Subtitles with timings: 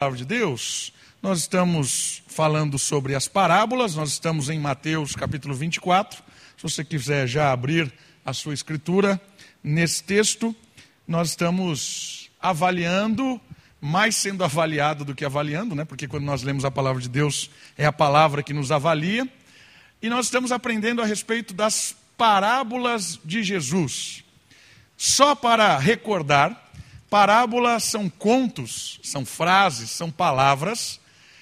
[0.00, 6.22] palavra de Deus, nós estamos falando sobre as parábolas, nós estamos em Mateus capítulo 24.
[6.56, 7.92] Se você quiser já abrir
[8.24, 9.20] a sua escritura,
[9.62, 10.56] nesse texto,
[11.06, 13.38] nós estamos avaliando,
[13.78, 15.84] mais sendo avaliado do que avaliando, né?
[15.84, 19.28] porque quando nós lemos a palavra de Deus, é a palavra que nos avalia.
[20.00, 24.24] E nós estamos aprendendo a respeito das parábolas de Jesus.
[24.96, 26.69] Só para recordar,
[27.10, 31.00] Parábolas são contos, são frases, são palavras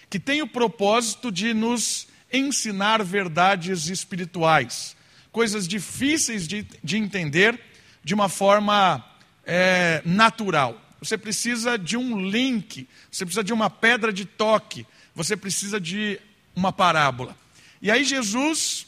[0.09, 4.96] que têm o propósito de nos ensinar verdades espirituais,
[5.31, 7.61] coisas difíceis de, de entender
[8.03, 9.04] de uma forma
[9.45, 10.81] é, natural.
[11.00, 16.18] Você precisa de um link, você precisa de uma pedra de toque, você precisa de
[16.57, 17.37] uma parábola.
[17.82, 18.87] E aí Jesus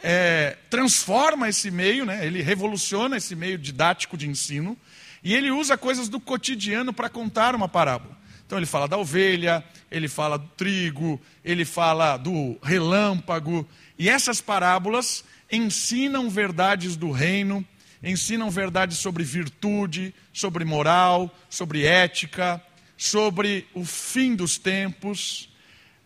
[0.00, 4.78] é, transforma esse meio, né, ele revoluciona esse meio didático de ensino
[5.22, 8.18] e ele usa coisas do cotidiano para contar uma parábola.
[8.46, 13.68] Então ele fala da ovelha, ele fala do trigo, ele fala do relâmpago.
[13.98, 17.64] E essas parábolas ensinam verdades do reino,
[18.02, 22.60] ensinam verdades sobre virtude, sobre moral, sobre ética,
[22.96, 25.48] sobre o fim dos tempos.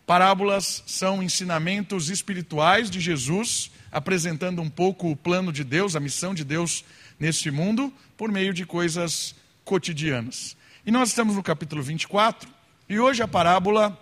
[0.07, 6.35] Parábolas são ensinamentos espirituais de Jesus, apresentando um pouco o plano de Deus, a missão
[6.35, 6.85] de Deus
[7.19, 9.35] neste mundo por meio de coisas
[9.65, 10.57] cotidianas.
[10.87, 12.49] E nós estamos no capítulo 24
[12.89, 13.99] e hoje a parábola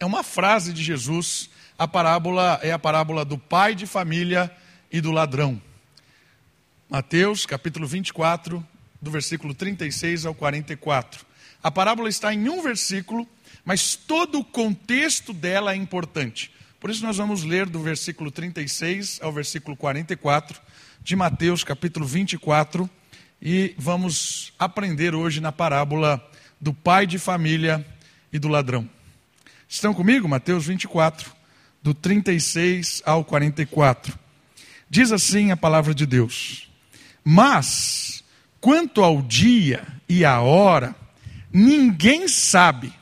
[0.00, 1.48] é uma frase de Jesus.
[1.78, 4.50] A parábola é a parábola do pai de família
[4.90, 5.60] e do ladrão.
[6.88, 8.64] Mateus, capítulo 24,
[9.00, 11.24] do versículo 36 ao 44.
[11.62, 13.26] A parábola está em um versículo,
[13.64, 16.52] mas todo o contexto dela é importante.
[16.86, 20.60] Por isso nós vamos ler do versículo 36 ao versículo 44
[21.02, 22.88] de Mateus, capítulo 24,
[23.42, 26.24] e vamos aprender hoje na parábola
[26.60, 27.84] do pai de família
[28.32, 28.88] e do ladrão.
[29.68, 30.28] Estão comigo?
[30.28, 31.32] Mateus 24,
[31.82, 34.16] do 36 ao 44.
[34.88, 36.70] Diz assim a palavra de Deus:
[37.24, 38.22] Mas,
[38.60, 40.94] quanto ao dia e à hora,
[41.52, 42.92] ninguém sabe,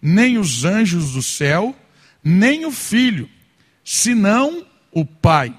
[0.00, 1.74] nem os anjos do céu,
[2.22, 3.28] nem o filho,
[3.84, 5.54] senão o Pai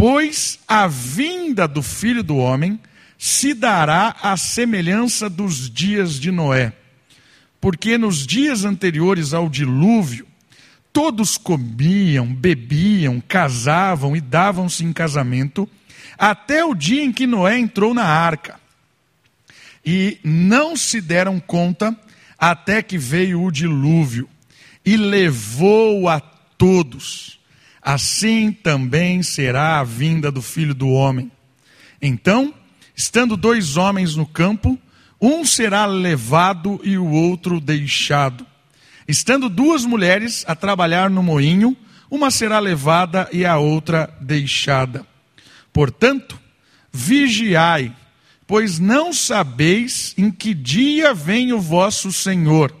[0.00, 2.80] Pois a vinda do filho do homem
[3.18, 6.72] se dará à semelhança dos dias de Noé.
[7.60, 10.26] Porque nos dias anteriores ao dilúvio,
[10.90, 15.68] todos comiam, bebiam, casavam e davam-se em casamento,
[16.16, 18.58] até o dia em que Noé entrou na arca.
[19.84, 21.94] E não se deram conta
[22.38, 24.26] até que veio o dilúvio
[24.84, 27.40] e levou a todos
[27.82, 31.30] assim também será a vinda do filho do homem.
[32.00, 32.54] Então,
[32.94, 34.78] estando dois homens no campo,
[35.20, 38.46] um será levado e o outro deixado.
[39.08, 41.76] Estando duas mulheres a trabalhar no moinho,
[42.10, 45.06] uma será levada e a outra deixada.
[45.72, 46.38] Portanto,
[46.92, 47.94] vigiai,
[48.46, 52.74] pois não sabeis em que dia vem o vosso Senhor.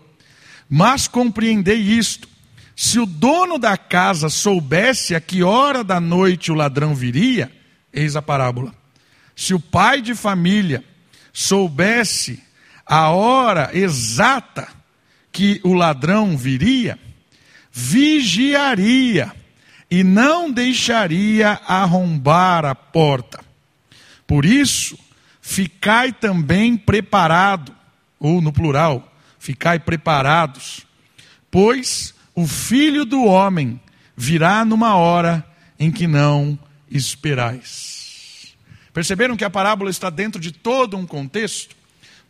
[0.72, 2.28] Mas compreendei isto:
[2.76, 7.50] se o dono da casa soubesse a que hora da noite o ladrão viria,
[7.92, 8.72] eis a parábola.
[9.34, 10.84] Se o pai de família
[11.32, 12.40] soubesse
[12.86, 14.68] a hora exata
[15.32, 16.98] que o ladrão viria,
[17.72, 19.32] vigiaria
[19.90, 23.40] e não deixaria arrombar a porta.
[24.26, 24.96] Por isso,
[25.40, 27.74] ficai também preparado,
[28.18, 29.09] ou no plural,
[29.40, 30.86] ficai preparados,
[31.50, 33.80] pois o filho do homem
[34.16, 35.44] virá numa hora
[35.78, 36.56] em que não
[36.90, 38.54] esperais.
[38.92, 41.74] Perceberam que a parábola está dentro de todo um contexto?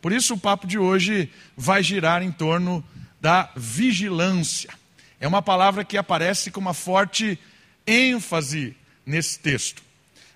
[0.01, 2.83] Por isso, o papo de hoje vai girar em torno
[3.19, 4.69] da vigilância.
[5.19, 7.37] É uma palavra que aparece com uma forte
[7.85, 9.83] ênfase nesse texto.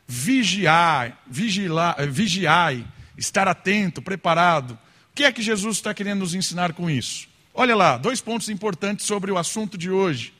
[0.07, 2.85] Vigiar, vigilar, vigiai,
[3.17, 4.77] estar atento, preparado.
[5.15, 7.29] Que é que Jesus está querendo nos ensinar com isso?
[7.53, 10.33] Olha lá, dois pontos importantes sobre o assunto de hoje.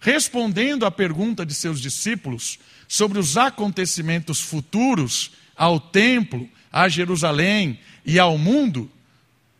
[0.00, 8.16] Respondendo à pergunta de seus discípulos sobre os acontecimentos futuros ao templo, a Jerusalém e
[8.16, 8.88] ao mundo,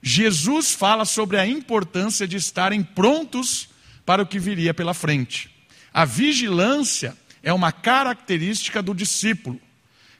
[0.00, 3.68] Jesus fala sobre a importância de estarem prontos
[4.06, 5.50] para o que viria pela frente.
[5.92, 9.60] A vigilância é uma característica do discípulo,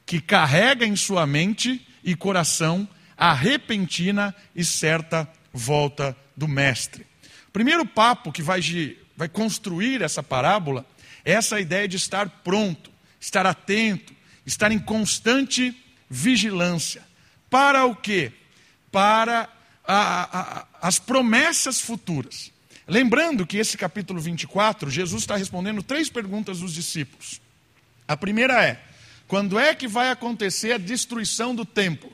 [0.05, 2.89] que carrega em sua mente e coração
[3.23, 7.07] a repentina e certa volta do Mestre.
[7.47, 8.61] O primeiro papo que vai,
[9.17, 10.85] vai construir essa parábola
[11.25, 12.91] é essa ideia de estar pronto,
[13.21, 14.13] estar atento,
[14.45, 15.73] estar em constante
[16.11, 17.01] vigilância.
[17.49, 18.33] Para o quê?
[18.91, 19.49] Para
[19.87, 22.51] a, a, as promessas futuras.
[22.89, 27.41] Lembrando que esse capítulo 24, Jesus está respondendo três perguntas dos discípulos.
[28.09, 28.83] A primeira é:
[29.29, 32.13] quando é que vai acontecer a destruição do templo?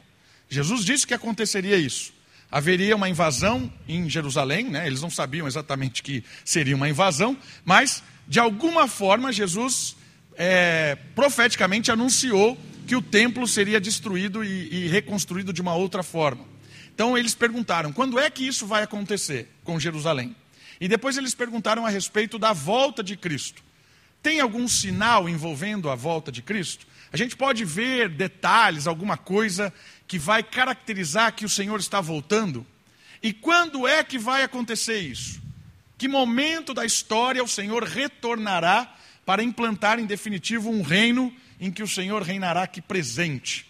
[0.48, 2.12] Jesus disse que aconteceria isso.
[2.50, 4.86] Haveria uma invasão em Jerusalém, né?
[4.86, 9.96] eles não sabiam exatamente que seria uma invasão, mas de alguma forma Jesus
[10.34, 16.44] é, profeticamente anunciou que o templo seria destruído e, e reconstruído de uma outra forma.
[16.94, 20.34] Então eles perguntaram: quando é que isso vai acontecer com Jerusalém?
[20.80, 23.62] E depois eles perguntaram a respeito da volta de Cristo.
[24.22, 26.86] Tem algum sinal envolvendo a volta de Cristo?
[27.12, 29.72] A gente pode ver detalhes, alguma coisa
[30.08, 32.66] que vai caracterizar que o Senhor está voltando?
[33.22, 35.40] E quando é que vai acontecer isso?
[35.98, 38.96] Que momento da história o Senhor retornará
[39.26, 43.66] para implantar em definitivo um reino em que o Senhor reinará aqui presente?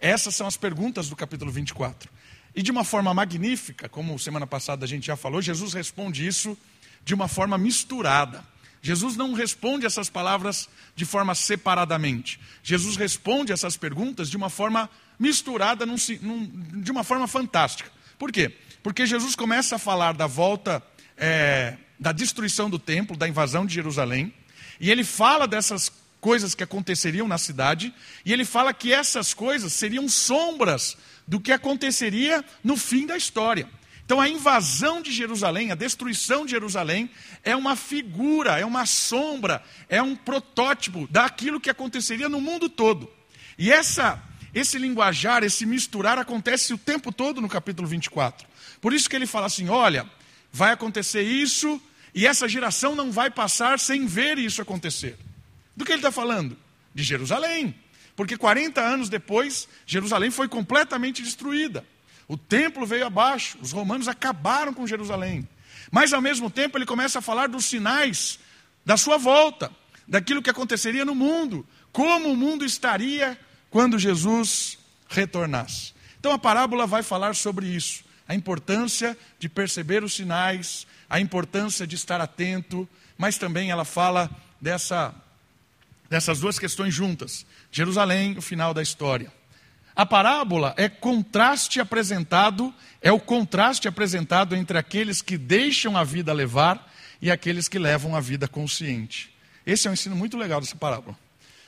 [0.00, 2.10] Essas são as perguntas do capítulo 24.
[2.54, 6.58] E de uma forma magnífica, como semana passada a gente já falou, Jesus responde isso
[7.04, 8.44] de uma forma misturada.
[8.82, 12.40] Jesus não responde essas palavras de forma separadamente.
[12.62, 14.90] Jesus responde essas perguntas de uma forma
[15.20, 17.90] num, num, de uma forma fantástica.
[18.18, 18.56] Por quê?
[18.82, 20.82] Porque Jesus começa a falar da volta,
[21.16, 24.32] é, da destruição do templo, da invasão de Jerusalém,
[24.80, 27.94] e ele fala dessas coisas que aconteceriam na cidade,
[28.24, 30.96] e ele fala que essas coisas seriam sombras
[31.28, 33.68] do que aconteceria no fim da história.
[34.04, 37.08] Então, a invasão de Jerusalém, a destruição de Jerusalém,
[37.44, 43.08] é uma figura, é uma sombra, é um protótipo daquilo que aconteceria no mundo todo.
[43.56, 44.20] E essa,
[44.54, 48.46] esse linguajar, esse misturar, acontece o tempo todo no capítulo 24.
[48.80, 50.08] Por isso que ele fala assim: olha,
[50.52, 51.80] vai acontecer isso,
[52.14, 55.16] e essa geração não vai passar sem ver isso acontecer.
[55.76, 56.56] Do que ele está falando?
[56.94, 57.74] De Jerusalém.
[58.16, 61.84] Porque 40 anos depois, Jerusalém foi completamente destruída.
[62.28, 65.48] O templo veio abaixo, os romanos acabaram com Jerusalém.
[65.90, 68.38] Mas ao mesmo tempo ele começa a falar dos sinais
[68.84, 69.70] da sua volta,
[70.06, 73.38] daquilo que aconteceria no mundo, como o mundo estaria
[73.70, 74.78] quando Jesus
[75.08, 75.92] retornasse.
[76.18, 81.86] Então a parábola vai falar sobre isso, a importância de perceber os sinais, a importância
[81.86, 84.30] de estar atento, mas também ela fala
[84.60, 85.14] dessa,
[86.08, 89.32] dessas duas questões juntas: Jerusalém, o final da história.
[89.96, 92.72] A parábola é contraste apresentado,
[93.02, 96.90] é o contraste apresentado entre aqueles que deixam a vida levar
[97.20, 99.34] e aqueles que levam a vida consciente.
[99.66, 101.18] Esse é um ensino muito legal dessa parábola,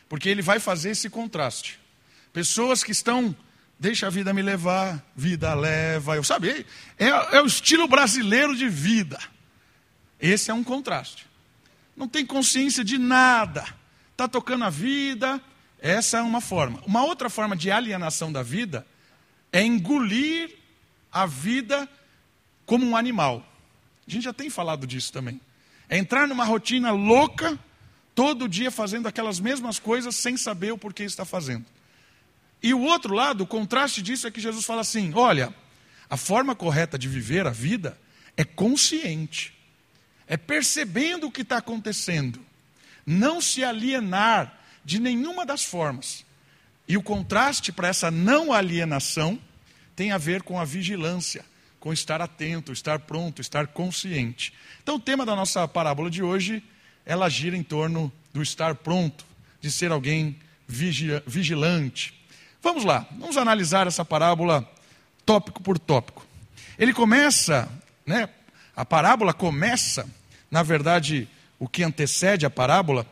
[0.08, 1.81] porque ele vai fazer esse contraste.
[2.32, 3.34] Pessoas que estão,
[3.78, 6.64] deixa a vida me levar, vida leva, eu sabia,
[6.98, 9.18] é, é o estilo brasileiro de vida.
[10.20, 11.26] Esse é um contraste.
[11.96, 13.66] Não tem consciência de nada,
[14.12, 15.40] está tocando a vida,
[15.78, 16.80] essa é uma forma.
[16.86, 18.86] Uma outra forma de alienação da vida
[19.52, 20.56] é engolir
[21.10, 21.88] a vida
[22.64, 23.46] como um animal.
[24.06, 25.40] A gente já tem falado disso também.
[25.88, 27.58] É entrar numa rotina louca,
[28.14, 31.66] todo dia fazendo aquelas mesmas coisas sem saber o porquê está fazendo.
[32.62, 35.52] E o outro lado, o contraste disso é que Jesus fala assim: olha,
[36.08, 37.98] a forma correta de viver a vida
[38.36, 39.54] é consciente,
[40.26, 42.40] é percebendo o que está acontecendo,
[43.04, 46.24] não se alienar de nenhuma das formas.
[46.88, 49.38] E o contraste para essa não alienação
[49.94, 51.44] tem a ver com a vigilância,
[51.78, 54.52] com estar atento, estar pronto, estar consciente.
[54.82, 56.62] Então, o tema da nossa parábola de hoje,
[57.04, 59.24] ela gira em torno do estar pronto,
[59.60, 60.38] de ser alguém
[60.68, 62.21] vigilante.
[62.62, 64.64] Vamos lá, vamos analisar essa parábola
[65.26, 66.24] tópico por tópico.
[66.78, 67.68] Ele começa,
[68.06, 68.28] né,
[68.76, 70.08] a parábola começa,
[70.48, 71.28] na verdade,
[71.58, 73.04] o que antecede a parábola,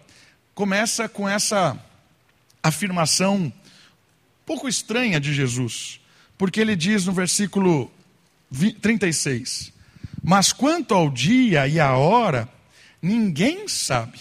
[0.54, 1.76] começa com essa
[2.62, 3.52] afirmação
[4.46, 6.00] pouco estranha de Jesus,
[6.38, 7.90] porque ele diz no versículo
[8.80, 9.72] 36:
[10.22, 12.48] Mas quanto ao dia e à hora,
[13.02, 14.20] ninguém sabe.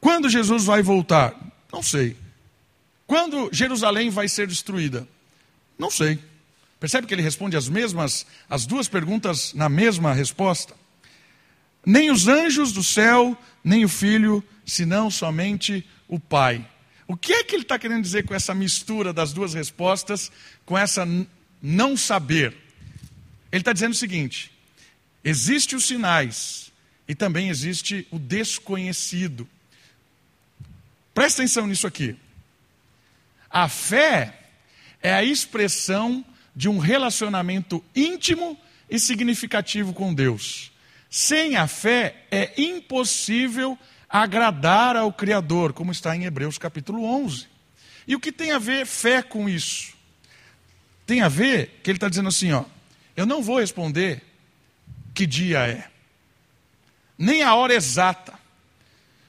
[0.00, 1.34] Quando Jesus vai voltar?
[1.72, 2.16] Não sei.
[3.08, 5.08] Quando Jerusalém vai ser destruída?
[5.78, 6.18] Não sei.
[6.78, 10.76] Percebe que ele responde as mesmas, as duas perguntas na mesma resposta?
[11.86, 13.34] Nem os anjos do céu,
[13.64, 16.70] nem o filho, senão somente o pai.
[17.06, 20.30] O que é que ele está querendo dizer com essa mistura das duas respostas,
[20.66, 21.08] com essa
[21.62, 22.54] não saber?
[23.50, 24.52] Ele está dizendo o seguinte:
[25.24, 26.70] existe os sinais
[27.08, 29.48] e também existe o desconhecido.
[31.14, 32.14] Presta atenção nisso aqui.
[33.50, 34.34] A fé
[35.02, 36.24] é a expressão
[36.54, 38.58] de um relacionamento íntimo
[38.90, 40.72] e significativo com Deus.
[41.10, 43.78] Sem a fé é impossível
[44.08, 47.46] agradar ao Criador, como está em Hebreus capítulo 11.
[48.06, 49.94] E o que tem a ver fé com isso?
[51.06, 52.64] Tem a ver que ele está dizendo assim, ó,
[53.16, 54.22] Eu não vou responder
[55.14, 55.88] que dia é,
[57.18, 58.38] nem a hora exata,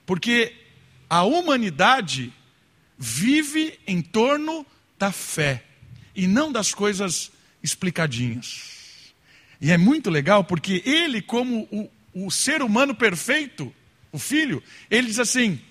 [0.06, 0.56] porque
[1.10, 2.32] a humanidade
[3.00, 4.66] vive em torno
[5.00, 5.64] da fé
[6.14, 7.32] e não das coisas
[7.64, 9.14] explicadinhas.
[9.62, 13.74] E é muito legal porque ele, como o, o ser humano perfeito,
[14.12, 15.62] o filho, ele diz assim: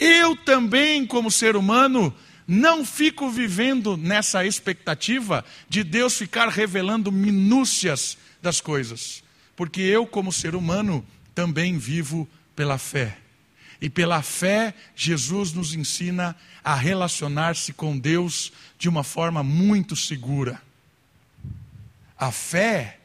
[0.00, 2.12] Eu também, como ser humano,
[2.48, 9.22] não fico vivendo nessa expectativa de Deus ficar revelando minúcias das coisas,
[9.54, 13.18] porque eu, como ser humano, também vivo pela fé.
[13.80, 20.60] E pela fé, Jesus nos ensina a relacionar-se com Deus de uma forma muito segura.
[22.18, 22.98] A fé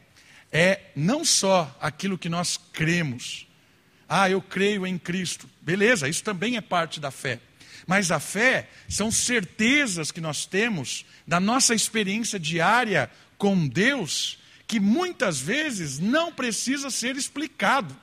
[0.52, 3.48] é não só aquilo que nós cremos.
[4.08, 5.50] Ah, eu creio em Cristo.
[5.62, 7.40] Beleza, isso também é parte da fé.
[7.88, 14.38] Mas a fé são certezas que nós temos da nossa experiência diária com Deus,
[14.68, 17.96] que muitas vezes não precisa ser explicado.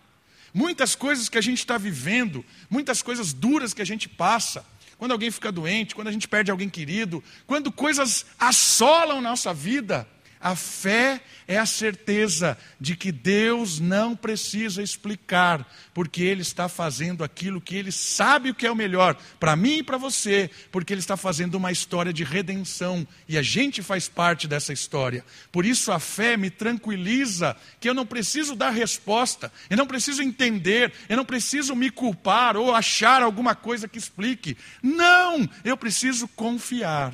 [0.52, 4.64] Muitas coisas que a gente está vivendo, muitas coisas duras que a gente passa,
[4.96, 10.08] quando alguém fica doente, quando a gente perde alguém querido, quando coisas assolam nossa vida,
[10.40, 17.24] a fé é a certeza de que Deus não precisa explicar, porque Ele está fazendo
[17.24, 20.92] aquilo que Ele sabe o que é o melhor para mim e para você, porque
[20.92, 25.24] Ele está fazendo uma história de redenção e a gente faz parte dessa história.
[25.50, 30.22] Por isso a fé me tranquiliza que eu não preciso dar resposta, eu não preciso
[30.22, 34.56] entender, eu não preciso me culpar ou achar alguma coisa que explique.
[34.82, 37.12] Não, eu preciso confiar.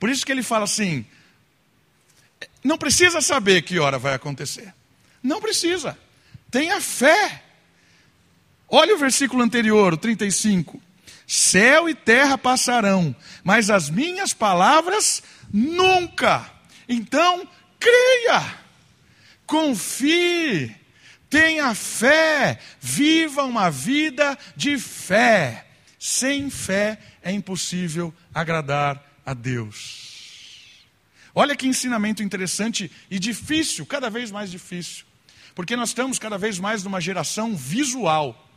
[0.00, 1.04] Por isso que ele fala assim:
[2.62, 4.72] não precisa saber que hora vai acontecer.
[5.22, 5.98] Não precisa.
[6.50, 7.42] Tenha fé.
[8.68, 10.80] Olha o versículo anterior, o 35.
[11.26, 13.14] Céu e terra passarão,
[13.44, 16.50] mas as minhas palavras nunca.
[16.88, 17.46] Então,
[17.78, 18.58] creia,
[19.46, 20.74] confie,
[21.28, 25.66] tenha fé, viva uma vida de fé.
[25.98, 29.99] Sem fé é impossível agradar a Deus.
[31.34, 35.04] Olha que ensinamento interessante e difícil, cada vez mais difícil.
[35.54, 38.48] Porque nós estamos cada vez mais numa geração visual.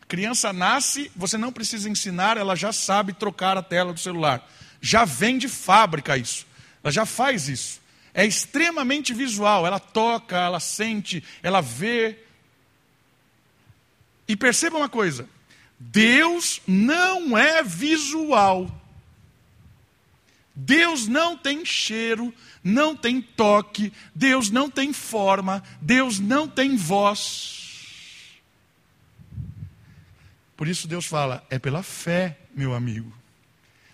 [0.00, 4.46] A criança nasce, você não precisa ensinar, ela já sabe trocar a tela do celular.
[4.80, 6.46] Já vem de fábrica isso.
[6.82, 7.80] Ela já faz isso.
[8.12, 9.66] É extremamente visual.
[9.66, 12.18] Ela toca, ela sente, ela vê.
[14.26, 15.28] E perceba uma coisa:
[15.78, 18.81] Deus não é visual.
[20.54, 22.32] Deus não tem cheiro,
[22.62, 28.40] não tem toque, Deus não tem forma, Deus não tem voz.
[30.56, 33.12] Por isso Deus fala: é pela fé, meu amigo.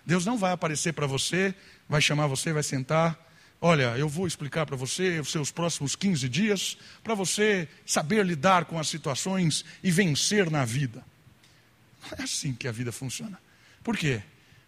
[0.05, 1.53] Deus não vai aparecer para você,
[1.87, 3.17] vai chamar você, vai sentar.
[3.61, 8.65] Olha, eu vou explicar para você os seus próximos 15 dias, para você saber lidar
[8.65, 11.03] com as situações e vencer na vida.
[12.03, 13.39] Não é assim que a vida funciona.
[13.83, 14.21] Por quê?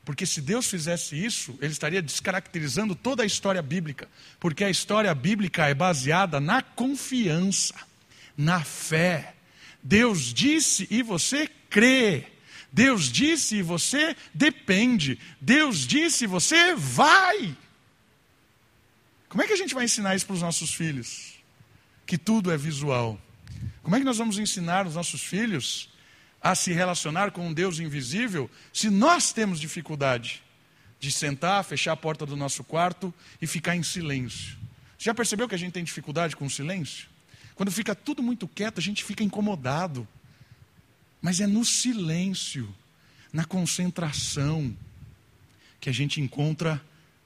[0.04, 4.10] Porque se Deus fizesse isso, ele estaria descaracterizando toda a história bíblica.
[4.40, 7.76] Porque a história bíblica é baseada na confiança,
[8.36, 9.36] na fé.
[9.84, 12.26] Deus disse e você crê.
[12.72, 15.20] Deus disse e você depende.
[15.40, 17.56] Deus disse e você vai.
[19.30, 21.36] Como é que a gente vai ensinar isso para os nossos filhos?
[22.08, 23.22] Que tudo é visual.
[23.84, 25.91] Como é que nós vamos ensinar os nossos filhos
[26.42, 30.42] a se relacionar com um Deus invisível se nós temos dificuldade
[31.00, 34.58] de sentar, fechar a porta do nosso quarto e ficar em silêncio.
[34.98, 37.10] Você já percebeu que a gente tem dificuldade com o silêncio?
[37.56, 40.08] Quando fica tudo muito quieto, a gente fica incomodado.
[41.22, 42.74] Mas é no silêncio,
[43.32, 44.76] na concentração,
[45.80, 46.82] que a gente encontra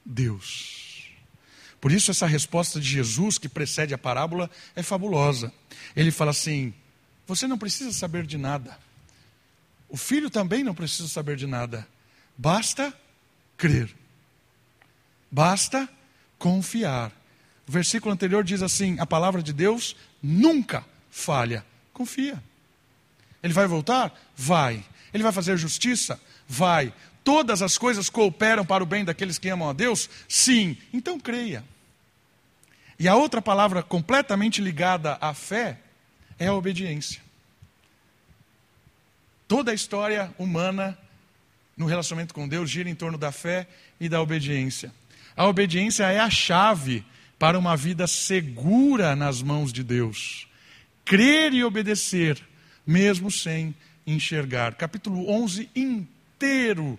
[0.05, 1.09] Deus.
[1.79, 5.53] Por isso, essa resposta de Jesus, que precede a parábola, é fabulosa.
[5.95, 6.73] Ele fala assim:
[7.27, 8.84] Você não precisa saber de nada.
[9.95, 11.87] O filho também não precisa saber de nada.
[12.37, 12.93] Basta
[13.55, 13.95] crer.
[15.31, 15.87] Basta
[16.37, 17.13] confiar.
[17.65, 21.65] O versículo anterior diz assim: a palavra de Deus nunca falha.
[21.93, 22.43] Confia.
[23.41, 24.13] Ele vai voltar?
[24.35, 24.83] Vai.
[25.13, 26.19] Ele vai fazer justiça?
[26.45, 26.93] Vai.
[27.23, 30.09] Todas as coisas cooperam para o bem daqueles que amam a Deus?
[30.27, 30.77] Sim.
[30.91, 31.63] Então creia.
[32.99, 35.79] E a outra palavra completamente ligada à fé
[36.37, 37.24] é a obediência.
[39.47, 40.97] Toda a história humana
[41.77, 43.67] no relacionamento com Deus gira em torno da fé
[43.99, 44.91] e da obediência.
[45.35, 47.05] A obediência é a chave
[47.37, 50.47] para uma vida segura nas mãos de Deus.
[51.03, 52.41] Crer e obedecer,
[52.87, 53.75] mesmo sem
[54.07, 54.75] enxergar.
[54.75, 56.97] Capítulo 11 inteiro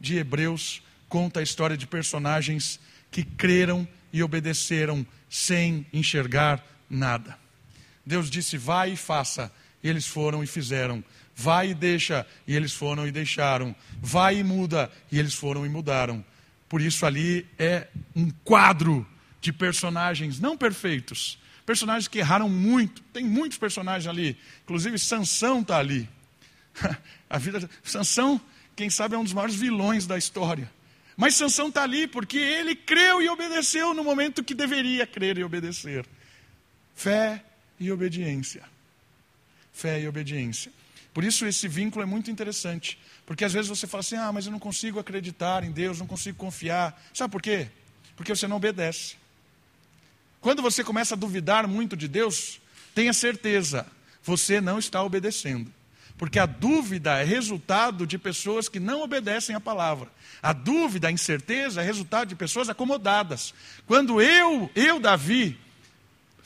[0.00, 2.80] de Hebreus conta a história de personagens
[3.10, 7.38] que creram e obedeceram sem enxergar nada.
[8.04, 9.52] Deus disse: vai e faça.
[9.82, 11.02] Eles foram e fizeram.
[11.34, 12.26] Vai e deixa.
[12.46, 13.74] E eles foram e deixaram.
[14.00, 14.90] Vai e muda.
[15.10, 16.24] E eles foram e mudaram.
[16.68, 17.86] Por isso ali é
[18.16, 19.06] um quadro
[19.42, 21.36] de personagens não perfeitos,
[21.66, 23.02] personagens que erraram muito.
[23.12, 26.08] Tem muitos personagens ali, inclusive Sansão está ali.
[27.28, 28.40] A vida Sansão,
[28.74, 30.70] quem sabe é um dos maiores vilões da história.
[31.14, 35.44] Mas Sansão está ali porque ele creu e obedeceu no momento que deveria crer e
[35.44, 36.06] obedecer.
[36.94, 37.44] Fé
[37.78, 38.62] e obediência.
[39.72, 40.72] Fé e obediência.
[41.12, 42.98] Por isso esse vínculo é muito interessante.
[43.26, 46.06] Porque às vezes você fala assim: ah, mas eu não consigo acreditar em Deus, não
[46.06, 47.00] consigo confiar.
[47.12, 47.68] Sabe por quê?
[48.16, 49.16] Porque você não obedece.
[50.40, 52.60] Quando você começa a duvidar muito de Deus,
[52.94, 53.86] tenha certeza,
[54.22, 55.72] você não está obedecendo.
[56.18, 60.08] Porque a dúvida é resultado de pessoas que não obedecem a palavra.
[60.42, 63.54] A dúvida, a incerteza é resultado de pessoas acomodadas.
[63.86, 65.58] Quando eu, eu, Davi,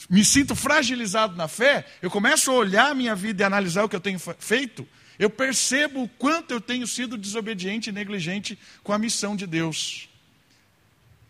[0.08, 3.88] me sinto fragilizado na fé, eu começo a olhar a minha vida e analisar o
[3.88, 4.86] que eu tenho feito,
[5.18, 10.08] eu percebo o quanto eu tenho sido desobediente e negligente com a missão de Deus.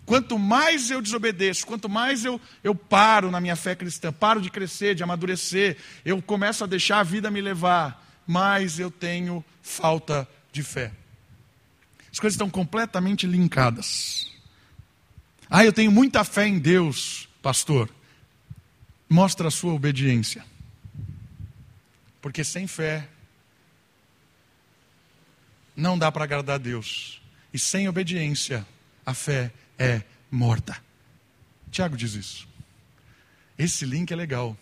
[0.05, 4.51] Quanto mais eu desobedeço, quanto mais eu, eu paro na minha fé cristã, paro de
[4.51, 10.29] crescer, de amadurecer, eu começo a deixar a vida me levar, mais eu tenho falta
[10.53, 10.93] de fé.
[12.13, 14.31] As coisas estão completamente linkadas.
[15.51, 17.91] Ah, eu tenho muita fé em Deus, pastor.
[19.09, 20.45] Mostra a sua obediência.
[22.21, 23.09] Porque sem fé
[25.77, 27.21] não dá para agradar a Deus.
[27.53, 28.67] E sem obediência,
[29.05, 30.77] a fé é morta.
[31.71, 32.49] Tiago diz isso.
[33.59, 34.57] Esse link é legal.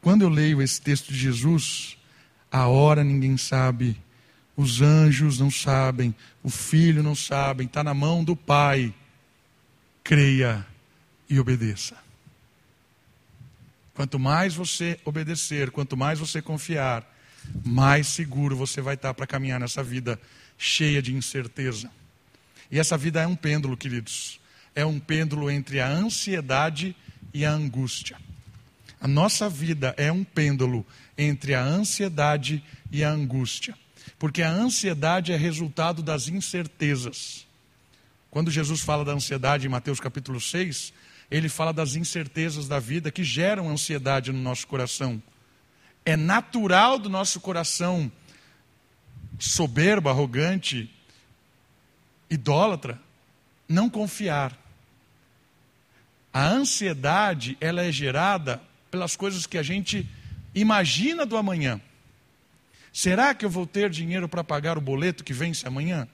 [0.00, 1.96] Quando eu leio esse texto de Jesus,
[2.50, 4.00] a hora ninguém sabe,
[4.56, 8.94] os anjos não sabem, o filho não sabe, está na mão do Pai.
[10.02, 10.66] Creia
[11.28, 11.96] e obedeça.
[14.00, 17.06] Quanto mais você obedecer, quanto mais você confiar,
[17.62, 20.18] mais seguro você vai estar para caminhar nessa vida
[20.56, 21.90] cheia de incerteza.
[22.70, 24.40] E essa vida é um pêndulo, queridos.
[24.74, 26.96] É um pêndulo entre a ansiedade
[27.34, 28.16] e a angústia.
[28.98, 30.86] A nossa vida é um pêndulo
[31.18, 33.76] entre a ansiedade e a angústia.
[34.18, 37.46] Porque a ansiedade é resultado das incertezas.
[38.30, 40.90] Quando Jesus fala da ansiedade em Mateus capítulo 6,
[41.30, 45.22] ele fala das incertezas da vida que geram ansiedade no nosso coração.
[46.04, 48.10] É natural do nosso coração
[49.38, 50.90] soberbo, arrogante,
[52.28, 53.00] idólatra,
[53.68, 54.58] não confiar.
[56.32, 60.08] A ansiedade, ela é gerada pelas coisas que a gente
[60.54, 61.80] imagina do amanhã.
[62.92, 66.08] Será que eu vou ter dinheiro para pagar o boleto que vence amanhã?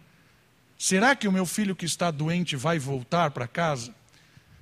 [0.78, 3.94] Será que o meu filho que está doente vai voltar para casa?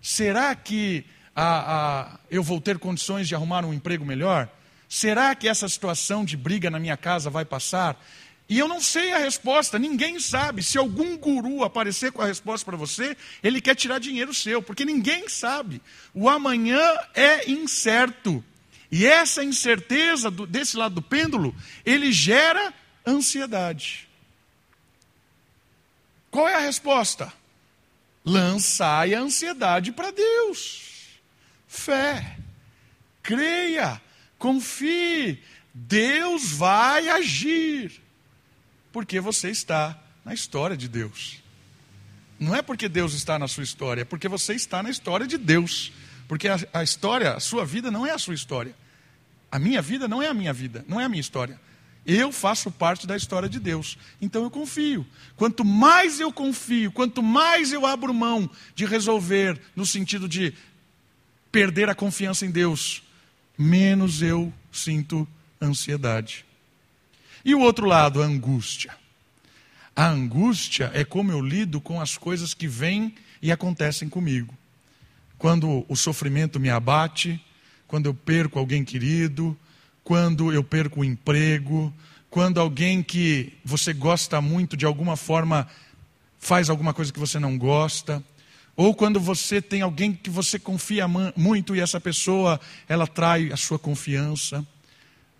[0.05, 1.03] Será que
[2.31, 4.51] eu vou ter condições de arrumar um emprego melhor?
[4.87, 7.99] Será que essa situação de briga na minha casa vai passar?
[8.47, 10.63] E eu não sei a resposta, ninguém sabe.
[10.63, 14.85] Se algum guru aparecer com a resposta para você, ele quer tirar dinheiro seu, porque
[14.85, 15.81] ninguém sabe.
[16.13, 16.83] O amanhã
[17.15, 18.45] é incerto.
[18.93, 22.75] E essa incerteza do, desse lado do pêndulo, ele gera
[23.07, 24.07] ansiedade.
[26.31, 27.33] Qual é a resposta?
[28.25, 30.83] Lançai a ansiedade para Deus.
[31.69, 32.39] Fé.
[33.23, 34.01] Creia.
[34.39, 35.43] Confie.
[35.75, 38.01] Deus vai agir
[38.93, 41.43] porque você está na história de Deus.
[42.39, 45.37] Não é porque Deus está na sua história, é porque você está na história de
[45.37, 45.93] Deus.
[46.29, 48.75] Porque a, a história, a sua vida não é a sua história.
[49.51, 51.61] A minha vida não é a minha vida, não é a minha história.
[52.07, 53.97] Eu faço parte da história de Deus.
[54.21, 55.07] Então eu confio.
[55.37, 60.53] Quanto mais eu confio, quanto mais eu abro mão de resolver, no sentido de
[61.51, 63.03] perder a confiança em Deus,
[63.57, 65.27] menos eu sinto
[65.61, 66.45] ansiedade.
[67.45, 68.95] E o outro lado, a angústia.
[69.97, 74.53] A angústia é como eu lido com as coisas que vêm e acontecem comigo.
[75.39, 77.41] Quando o sofrimento me abate,
[77.87, 79.57] quando eu perco alguém querido,
[80.05, 81.93] quando eu perco o emprego,
[82.31, 85.67] quando alguém que você gosta muito de alguma forma
[86.39, 88.23] faz alguma coisa que você não gosta,
[88.77, 93.57] ou quando você tem alguém que você confia muito e essa pessoa ela trai a
[93.57, 94.65] sua confiança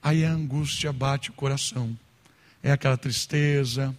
[0.05, 1.99] aí a angústia bate o coração.
[2.63, 3.97] É aquela tristeza,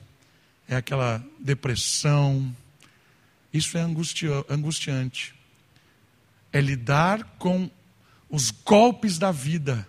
[0.69, 2.55] é aquela depressão.
[3.51, 5.33] Isso é angustiante.
[6.53, 7.69] É lidar com
[8.29, 9.87] os golpes da vida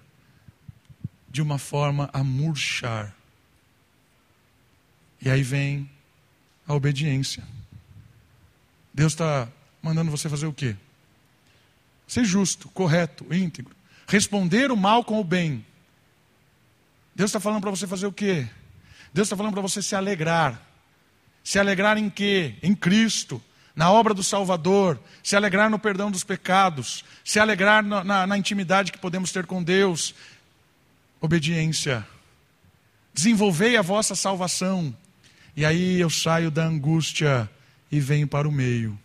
[1.29, 3.15] de uma forma a murchar.
[5.21, 5.91] E aí vem
[6.67, 7.43] a obediência.
[8.93, 9.49] Deus está
[9.83, 10.77] mandando você fazer o quê?
[12.07, 13.75] ser justo, correto, íntegro.
[14.07, 15.65] Responder o mal com o bem.
[17.15, 18.47] Deus está falando para você fazer o quê?
[19.12, 20.61] Deus está falando para você se alegrar.
[21.43, 22.55] Se alegrar em quê?
[22.62, 23.43] Em Cristo,
[23.75, 28.39] na obra do Salvador, se alegrar no perdão dos pecados, se alegrar na, na, na
[28.39, 30.15] intimidade que podemos ter com Deus.
[31.20, 32.07] Obediência.
[33.12, 34.94] Desenvolvei a vossa salvação.
[35.57, 37.48] E aí eu saio da angústia
[37.90, 38.98] e venho para o meio.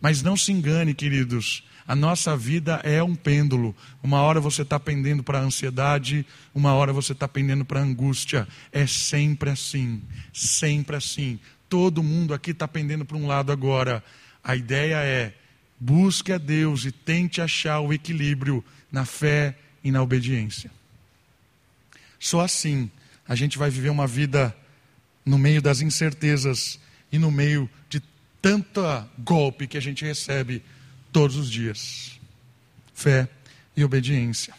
[0.00, 3.74] Mas não se engane, queridos, a nossa vida é um pêndulo.
[4.02, 7.84] Uma hora você está pendendo para a ansiedade, uma hora você está pendendo para a
[7.84, 8.48] angústia.
[8.72, 11.38] É sempre assim, sempre assim.
[11.68, 14.02] Todo mundo aqui está pendendo para um lado agora.
[14.42, 15.34] A ideia é
[15.78, 20.70] busque a Deus e tente achar o equilíbrio na fé e na obediência.
[22.22, 22.88] Só assim
[23.26, 24.56] a gente vai viver uma vida
[25.26, 26.78] no meio das incertezas
[27.10, 28.00] e no meio de
[28.40, 30.62] tanta golpe que a gente recebe
[31.10, 32.20] todos os dias.
[32.94, 33.28] Fé
[33.76, 34.54] e obediência.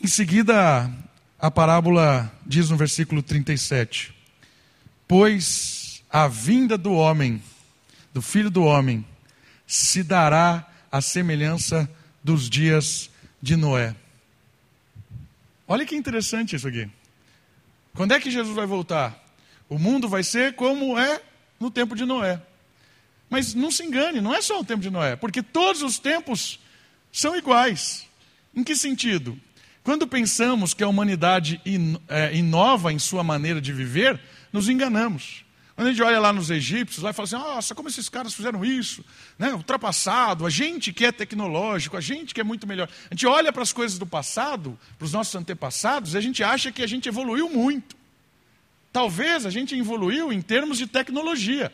[0.00, 0.88] Em seguida,
[1.36, 4.14] a parábola diz no versículo 37:
[5.08, 7.42] Pois a vinda do homem,
[8.14, 9.04] do filho do homem,
[9.66, 11.90] se dará a semelhança
[12.22, 13.10] dos dias
[13.42, 13.96] de Noé.
[15.68, 16.88] Olha que interessante isso aqui.
[17.94, 19.22] Quando é que Jesus vai voltar?
[19.68, 21.20] O mundo vai ser como é
[21.60, 22.40] no tempo de Noé.
[23.28, 26.58] Mas não se engane, não é só o tempo de Noé, porque todos os tempos
[27.12, 28.06] são iguais.
[28.54, 29.38] Em que sentido?
[29.84, 31.60] Quando pensamos que a humanidade
[32.08, 34.18] é, inova em sua maneira de viver,
[34.50, 35.44] nos enganamos.
[35.78, 38.34] Quando a gente olha lá nos egípcios, lá e fala assim: nossa, como esses caras
[38.34, 39.04] fizeram isso,
[39.38, 39.52] né?
[39.52, 42.88] ultrapassado, a gente que é tecnológico, a gente que é muito melhor.
[43.08, 46.42] A gente olha para as coisas do passado, para os nossos antepassados, e a gente
[46.42, 47.94] acha que a gente evoluiu muito.
[48.92, 51.72] Talvez a gente evoluiu em termos de tecnologia.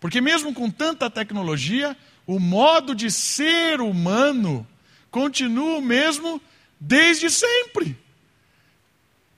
[0.00, 4.66] Porque mesmo com tanta tecnologia, o modo de ser humano
[5.08, 6.42] continua o mesmo
[6.80, 7.96] desde sempre.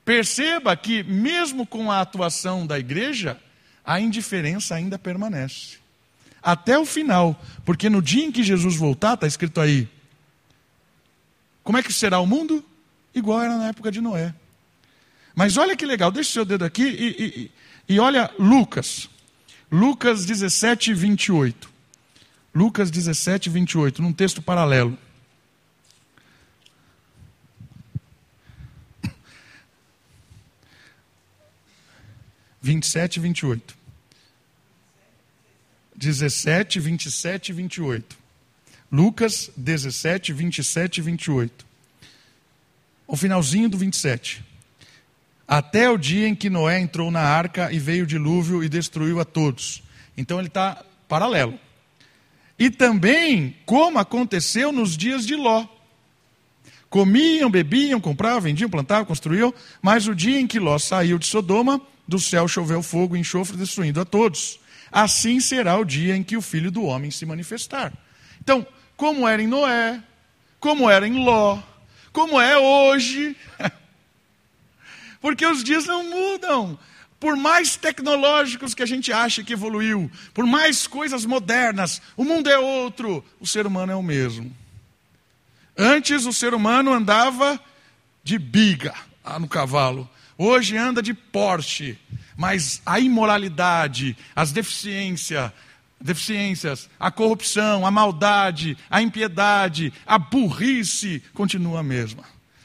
[0.03, 3.39] Perceba que, mesmo com a atuação da igreja,
[3.89, 5.79] a indiferença ainda permanece.
[6.43, 9.89] Até o final, porque no dia em que Jesus voltar, está escrito aí:
[11.65, 12.63] como é que será o mundo?
[13.15, 14.35] Igual era na época de Noé.
[15.35, 17.51] Mas olha que legal, deixa o seu dedo aqui e,
[17.89, 19.09] e, e olha Lucas.
[19.73, 21.71] Lucas 17, 28.
[22.55, 24.99] Lucas 17, 28, num texto paralelo.
[32.61, 33.78] Vinte e sete, vinte e oito.
[36.01, 38.17] Dezessete, vinte e sete, vinte e oito.
[38.91, 41.67] Lucas dezessete, vinte e sete, vinte e oito.
[43.05, 44.45] O finalzinho do vinte e sete
[45.49, 49.19] até o dia em que Noé entrou na arca e veio o dilúvio e destruiu
[49.19, 49.83] a todos.
[50.17, 51.59] Então ele está paralelo.
[52.57, 55.67] E também como aconteceu nos dias de Ló.
[56.89, 61.81] Comiam, bebiam, compravam, vendiam, plantavam, construíam, mas o dia em que Ló saiu de Sodoma,
[62.07, 64.61] do céu choveu fogo e enxofre, destruindo a todos.
[64.91, 67.93] Assim será o dia em que o filho do homem se manifestar.
[68.41, 70.03] Então, como era em Noé,
[70.59, 71.59] como era em Ló,
[72.13, 73.37] como é hoje,
[75.21, 76.79] Porque os dias não mudam.
[77.19, 82.49] Por mais tecnológicos que a gente acha que evoluiu, por mais coisas modernas, o mundo
[82.49, 84.57] é outro, o ser humano é o mesmo.
[85.77, 87.61] Antes o ser humano andava
[88.23, 88.95] de biga
[89.41, 91.99] no cavalo, hoje anda de Porsche,
[92.39, 95.51] mas a imoralidade, as deficiências,
[96.01, 102.23] deficiências, a corrupção, a maldade, a impiedade, a burrice continua a mesma.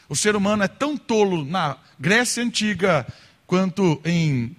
[0.07, 3.07] O ser humano é tão tolo na Grécia Antiga
[3.47, 4.55] quanto em,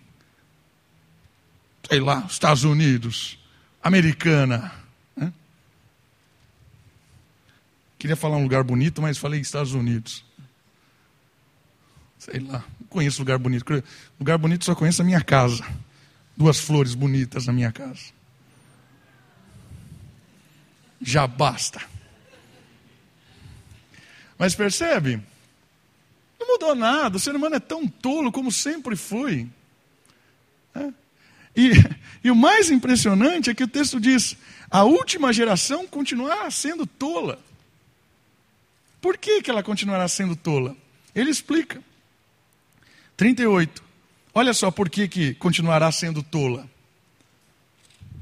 [1.88, 3.38] sei lá, Estados Unidos,
[3.80, 4.72] Americana.
[5.16, 5.32] Né?
[8.00, 10.24] Queria falar um lugar bonito, mas falei Estados Unidos.
[12.18, 13.84] Sei lá, conheço lugar bonito.
[14.18, 15.66] Lugar bonito só conheço a minha casa.
[16.36, 18.12] Duas flores bonitas na minha casa.
[21.02, 21.82] Já basta.
[24.38, 25.20] Mas percebe?
[26.38, 29.48] Não mudou nada, o ser humano é tão tolo como sempre foi.
[30.74, 30.92] É.
[31.56, 31.70] E,
[32.24, 34.36] e o mais impressionante é que o texto diz:
[34.70, 37.38] a última geração continuará sendo tola.
[39.00, 40.76] Por que, que ela continuará sendo tola?
[41.14, 41.82] Ele explica.
[43.16, 43.82] 38.
[44.34, 46.68] Olha só por que, que continuará sendo tola.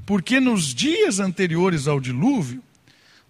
[0.05, 2.61] Porque nos dias anteriores ao dilúvio,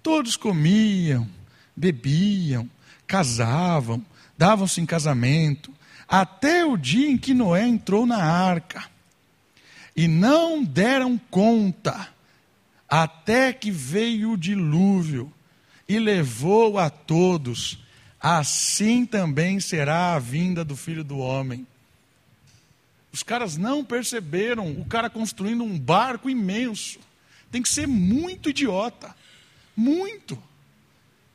[0.02, 1.28] todos comiam,
[1.76, 2.70] bebiam,
[3.08, 4.04] casavam,
[4.38, 5.72] davam-se em casamento,
[6.08, 8.84] até o dia em que Noé entrou na arca.
[9.96, 12.10] E não deram conta,
[12.90, 15.32] até que veio o dilúvio
[15.88, 17.83] e levou a todos,
[18.24, 21.68] assim também será a vinda do filho do homem.
[23.12, 27.00] Os caras não perceberam o cara construindo um barco imenso.
[27.52, 29.14] Tem que ser muito idiota.
[29.76, 30.42] Muito.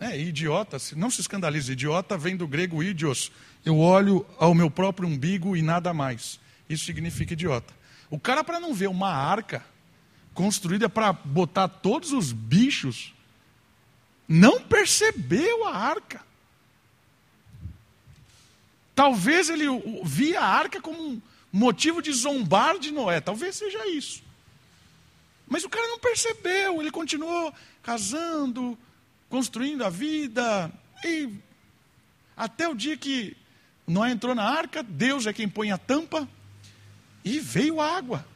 [0.01, 3.31] É, idiota, não se escandalize, idiota vem do grego idios.
[3.65, 6.41] Eu olho ao meu próprio umbigo e nada mais.
[6.71, 7.75] Isso significa idiota.
[8.09, 9.63] O cara, para não ver uma arca
[10.33, 13.13] construída para botar todos os bichos,
[14.27, 16.28] não percebeu a arca.
[18.99, 19.65] Talvez ele
[20.03, 23.21] via a arca como um motivo de zombar de Noé.
[23.21, 24.25] Talvez seja isso.
[25.47, 28.77] Mas o cara não percebeu, ele continuou casando,
[29.29, 30.69] construindo a vida,
[31.05, 31.33] e
[32.37, 33.37] até o dia que
[33.87, 36.29] Noé entrou na arca, Deus é quem põe a tampa,
[37.25, 38.27] e veio água.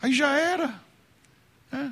[0.00, 0.82] Aí já era.
[1.70, 1.90] É.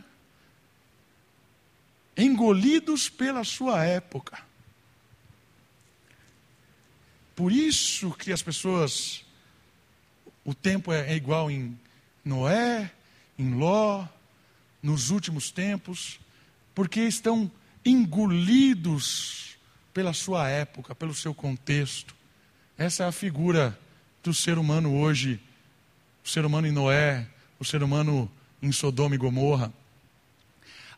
[2.17, 4.51] Engolidos pela sua época.
[7.35, 9.25] Por isso que as pessoas,
[10.45, 11.79] o tempo é, é igual em
[12.25, 12.91] Noé,
[13.39, 14.07] em Ló,
[14.83, 16.21] nos últimos tempos,
[16.75, 17.51] porque estão
[17.85, 19.57] engolidos
[19.93, 22.15] pela sua época, pelo seu contexto.
[22.77, 23.79] Essa é a figura
[24.23, 25.41] do ser humano hoje,
[26.25, 27.27] o ser humano em Noé,
[27.59, 28.31] o ser humano
[28.63, 29.73] em Sodoma e Gomorra.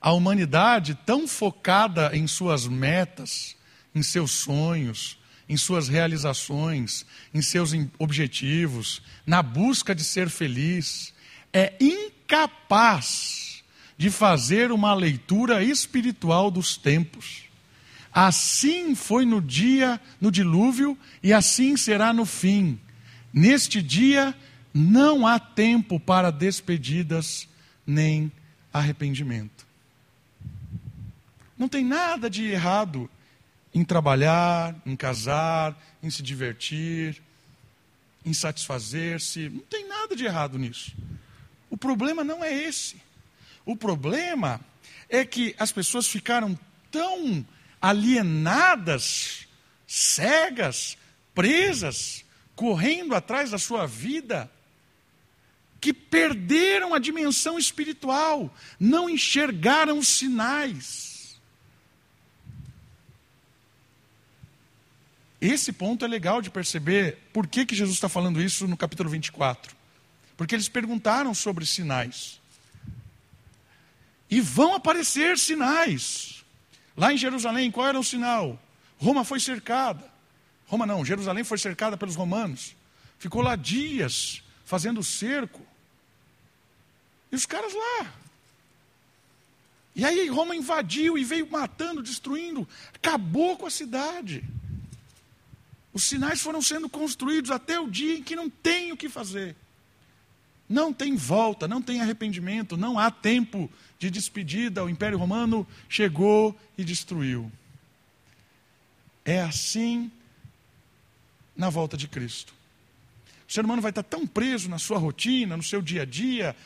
[0.00, 3.56] A humanidade tão focada em suas metas,
[3.94, 5.18] em seus sonhos,
[5.48, 11.12] em suas realizações, em seus objetivos, na busca de ser feliz,
[11.52, 13.62] é incapaz
[13.96, 17.44] de fazer uma leitura espiritual dos tempos.
[18.12, 22.78] Assim foi no dia, no dilúvio, e assim será no fim.
[23.33, 24.35] Neste dia
[24.72, 27.48] não há tempo para despedidas
[27.87, 28.30] nem
[28.72, 29.66] arrependimento.
[31.57, 33.09] Não tem nada de errado
[33.74, 37.20] em trabalhar, em casar, em se divertir,
[38.24, 39.48] em satisfazer-se.
[39.48, 40.94] Não tem nada de errado nisso.
[41.68, 42.96] O problema não é esse.
[43.66, 44.60] O problema
[45.08, 46.58] é que as pessoas ficaram
[46.90, 47.44] tão
[47.82, 49.48] alienadas,
[49.87, 50.96] cegas,
[51.34, 54.50] presas, correndo atrás da sua vida,
[55.80, 61.13] que perderam a dimensão espiritual, não enxergaram os sinais.
[65.46, 69.11] Esse ponto é legal de perceber por que, que Jesus está falando isso no capítulo
[69.11, 69.76] 24.
[70.38, 72.40] Porque eles perguntaram sobre sinais.
[74.30, 76.42] E vão aparecer sinais.
[76.96, 78.59] Lá em Jerusalém, qual era o sinal?
[78.96, 80.11] Roma foi cercada.
[80.66, 82.74] Roma não, Jerusalém foi cercada pelos romanos.
[83.18, 85.61] Ficou lá dias fazendo cerco.
[87.30, 88.14] E os caras lá.
[89.94, 94.42] E aí Roma invadiu e veio matando, destruindo, acabou com a cidade.
[95.94, 99.54] Os sinais foram sendo construídos até o dia em que não tem o que fazer.
[100.68, 104.85] Não tem volta, não tem arrependimento, não há tempo de despedida.
[104.85, 107.50] O Império Romano chegou e destruiu.
[109.24, 110.11] É assim
[111.57, 112.52] na volta de Cristo.
[113.48, 116.57] O ser humano vai estar tão preso na sua rotina, no seu dia a dia,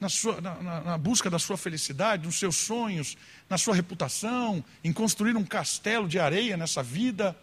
[0.00, 3.14] na, sua, na, na, na, busca da sua felicidade, nos seus sonhos,
[3.48, 7.36] na sua reputação, em construir um castelo de areia nessa vida,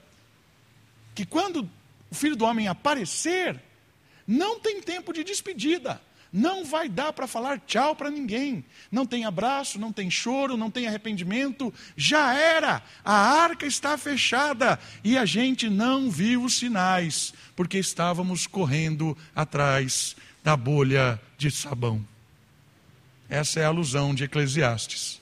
[1.18, 1.68] que quando
[2.12, 3.60] o filho do homem aparecer,
[4.28, 6.00] não tem tempo de despedida.
[6.32, 8.64] Não vai dar para falar tchau para ninguém.
[8.92, 11.74] Não tem abraço, não tem choro, não tem arrependimento.
[11.96, 12.84] Já era.
[13.04, 20.16] A arca está fechada e a gente não viu os sinais, porque estávamos correndo atrás
[20.44, 22.06] da bolha de sabão.
[23.28, 25.17] Essa é a alusão de Eclesiastes.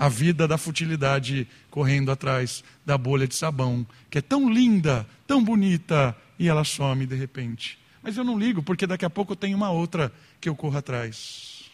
[0.00, 5.44] A vida da futilidade correndo atrás da bolha de sabão, que é tão linda, tão
[5.44, 7.78] bonita, e ela some de repente.
[8.02, 10.10] Mas eu não ligo, porque daqui a pouco tem uma outra
[10.40, 11.70] que eu corro atrás.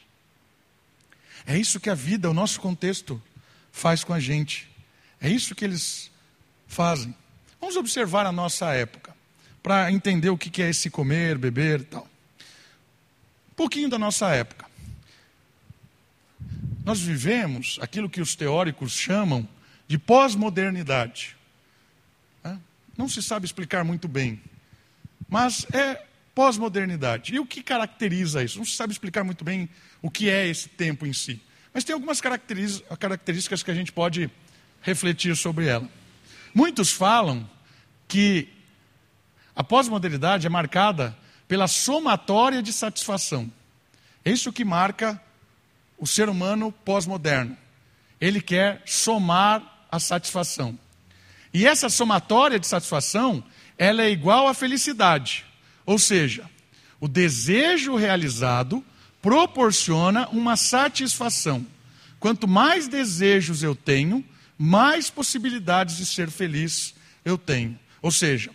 [1.46, 3.22] É isso que a vida, o nosso contexto,
[3.70, 4.68] faz com a gente.
[5.20, 6.10] É isso que eles
[6.66, 7.14] fazem.
[7.60, 9.14] Vamos observar a nossa época,
[9.62, 12.08] para entender o que é esse comer, beber e tal.
[13.52, 14.65] Um pouquinho da nossa época.
[16.86, 19.46] Nós vivemos aquilo que os teóricos chamam
[19.88, 21.36] de pós-modernidade.
[22.96, 24.40] Não se sabe explicar muito bem,
[25.28, 26.00] mas é
[26.32, 27.34] pós-modernidade.
[27.34, 28.56] E o que caracteriza isso?
[28.56, 29.68] Não se sabe explicar muito bem
[30.00, 31.42] o que é esse tempo em si.
[31.74, 34.30] Mas tem algumas características que a gente pode
[34.80, 35.88] refletir sobre ela.
[36.54, 37.50] Muitos falam
[38.06, 38.48] que
[39.56, 41.18] a pós-modernidade é marcada
[41.48, 43.52] pela somatória de satisfação.
[44.24, 45.20] É isso que marca
[45.98, 47.56] o ser humano pós-moderno.
[48.20, 50.78] Ele quer somar a satisfação.
[51.52, 53.42] E essa somatória de satisfação,
[53.78, 55.44] ela é igual à felicidade.
[55.84, 56.48] Ou seja,
[57.00, 58.84] o desejo realizado
[59.22, 61.66] proporciona uma satisfação.
[62.18, 64.24] Quanto mais desejos eu tenho,
[64.58, 67.78] mais possibilidades de ser feliz eu tenho.
[68.00, 68.50] Ou seja,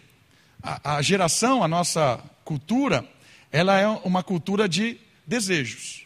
[0.62, 3.08] a, a geração, a nossa cultura,
[3.52, 6.06] ela é uma cultura de desejos.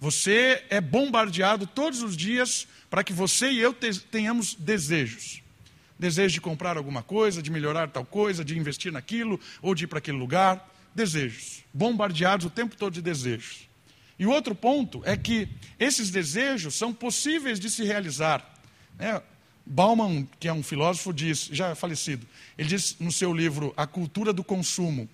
[0.00, 3.74] Você é bombardeado todos os dias para que você e eu
[4.10, 5.42] tenhamos desejos.
[5.98, 9.86] Desejo de comprar alguma coisa, de melhorar tal coisa, de investir naquilo ou de ir
[9.86, 10.66] para aquele lugar.
[10.94, 11.62] Desejos.
[11.72, 13.68] Bombardeados o tempo todo de desejos.
[14.18, 15.46] E o outro ponto é que
[15.78, 18.58] esses desejos são possíveis de se realizar.
[18.98, 19.22] É,
[19.64, 24.32] Bauman, que é um filósofo, diz, já falecido, ele diz no seu livro A Cultura
[24.32, 25.08] do Consumo,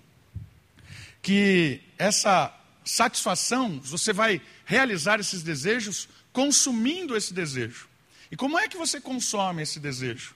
[1.21, 2.53] que essa
[2.87, 7.87] satisfação, você vai realizar esses desejos consumindo esse desejo.
[8.31, 10.35] E como é que você consome esse desejo?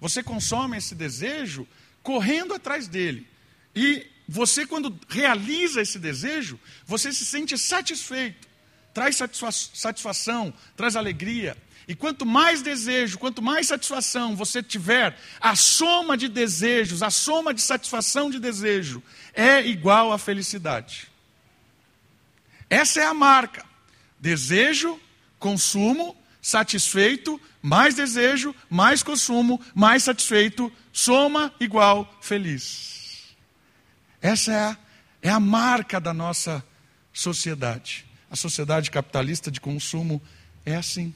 [0.00, 1.66] Você consome esse desejo
[2.02, 3.26] correndo atrás dele.
[3.74, 8.48] E você, quando realiza esse desejo, você se sente satisfeito,
[8.92, 11.56] traz satisfação, traz alegria.
[11.88, 17.54] E quanto mais desejo, quanto mais satisfação você tiver, a soma de desejos, a soma
[17.54, 21.08] de satisfação de desejo é igual à felicidade.
[22.68, 23.64] Essa é a marca.
[24.18, 24.98] Desejo,
[25.38, 33.34] consumo, satisfeito, mais desejo, mais consumo, mais satisfeito, soma igual feliz.
[34.20, 34.78] Essa é a,
[35.22, 36.64] é a marca da nossa
[37.12, 38.04] sociedade.
[38.30, 40.20] A sociedade capitalista de consumo
[40.64, 41.14] é assim.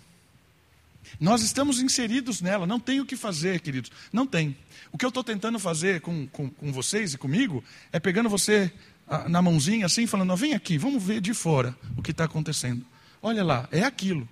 [1.18, 3.90] Nós estamos inseridos nela, não tem o que fazer, queridos.
[4.12, 4.56] Não tem.
[4.92, 8.72] O que eu estou tentando fazer com, com, com, vocês e comigo é pegando você
[9.28, 12.84] na mãozinha assim, falando: vem aqui, vamos ver de fora o que está acontecendo.
[13.22, 14.28] Olha lá, é aquilo.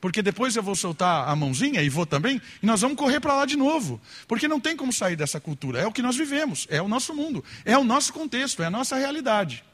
[0.00, 3.34] Porque depois eu vou soltar a mãozinha e vou também, e nós vamos correr para
[3.34, 4.00] lá de novo.
[4.28, 5.80] Porque não tem como sair dessa cultura.
[5.80, 8.70] É o que nós vivemos, é o nosso mundo, é o nosso contexto, é a
[8.70, 9.64] nossa realidade.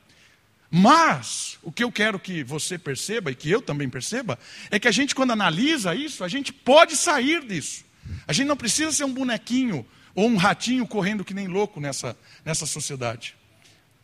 [0.70, 4.38] Mas o que eu quero que você perceba e que eu também perceba
[4.70, 7.84] é que a gente, quando analisa isso, a gente pode sair disso.
[8.26, 12.16] A gente não precisa ser um bonequinho ou um ratinho correndo que nem louco nessa,
[12.44, 13.37] nessa sociedade.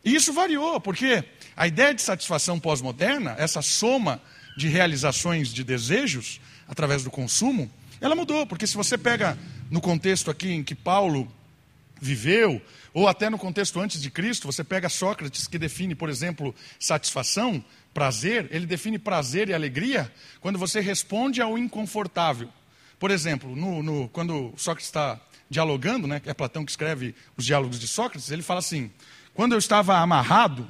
[0.03, 1.23] E isso variou, porque
[1.55, 4.21] a ideia de satisfação pós-moderna, essa soma
[4.57, 9.37] de realizações de desejos através do consumo, ela mudou, porque se você pega
[9.69, 11.31] no contexto aqui em que Paulo
[12.01, 12.59] viveu,
[12.93, 17.63] ou até no contexto antes de Cristo, você pega Sócrates, que define, por exemplo, satisfação,
[17.93, 22.49] prazer, ele define prazer e alegria quando você responde ao inconfortável.
[22.99, 27.79] Por exemplo, no, no, quando Sócrates está dialogando, né, é Platão que escreve os diálogos
[27.79, 28.91] de Sócrates, ele fala assim:
[29.33, 30.69] quando eu estava amarrado,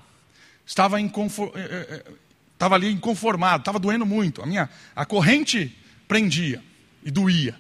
[0.66, 2.12] estava, eh, eh, eh,
[2.54, 5.76] estava ali inconformado, estava doendo muito, a minha a corrente
[6.08, 6.64] prendia
[7.04, 7.60] e doía.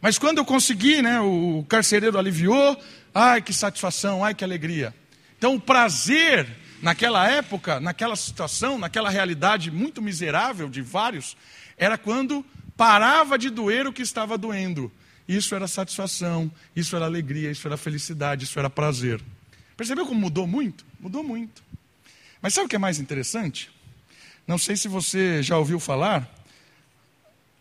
[0.00, 2.76] Mas quando eu consegui, né, o carcereiro aliviou,
[3.14, 4.94] Ai, que satisfação, ai, que alegria.
[5.36, 6.46] Então, o prazer
[6.80, 11.36] naquela época, naquela situação, naquela realidade muito miserável de vários,
[11.76, 12.44] era quando
[12.76, 14.90] parava de doer o que estava doendo.
[15.28, 19.20] Isso era satisfação, isso era alegria, isso era felicidade, isso era prazer.
[19.76, 20.84] Percebeu como mudou muito?
[21.00, 21.62] Mudou muito.
[22.40, 23.70] Mas sabe o que é mais interessante?
[24.46, 26.28] Não sei se você já ouviu falar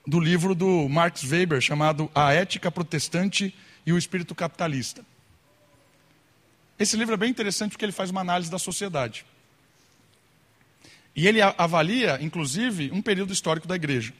[0.06, 5.06] do livro do Marx Weber chamado A Ética Protestante e o Espírito Capitalista.
[6.80, 9.24] Esse livro é bem interessante porque ele faz uma análise da sociedade.
[11.15, 14.13] E ele avalia, inclusive, um período histórico da igreja.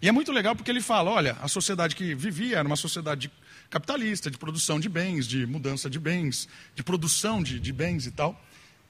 [0.00, 3.30] E é muito legal porque ele fala: olha, a sociedade que vivia era uma sociedade
[3.72, 8.10] capitalista, de produção de bens, de mudança de bens, de produção de, de bens e
[8.10, 8.38] tal.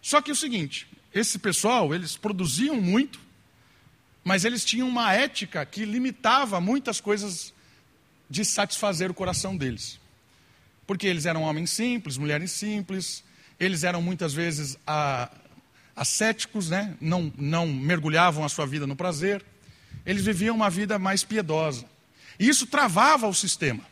[0.02, 3.20] Só que é o seguinte: esse pessoal, eles produziam muito,
[4.24, 7.54] mas eles tinham uma ética que limitava muitas coisas
[8.28, 10.00] de satisfazer o coração deles.
[10.84, 13.22] Porque eles eram homens simples, mulheres simples,
[13.60, 15.30] eles eram muitas vezes a,
[15.94, 16.96] ascéticos, né?
[17.00, 19.44] não, não mergulhavam a sua vida no prazer.
[20.04, 21.86] Eles viviam uma vida mais piedosa.
[22.36, 23.91] E isso travava o sistema.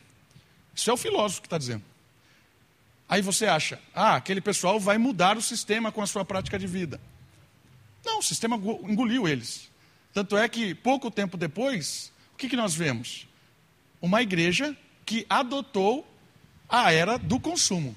[0.81, 1.85] Isso é o filósofo que está dizendo.
[3.07, 6.67] Aí você acha, ah, aquele pessoal vai mudar o sistema com a sua prática de
[6.67, 6.99] vida.
[8.03, 9.71] Não, o sistema engoliu eles.
[10.15, 13.29] Tanto é que, pouco tempo depois, o que, que nós vemos?
[14.01, 14.75] Uma igreja
[15.05, 16.11] que adotou
[16.67, 17.95] a era do consumo.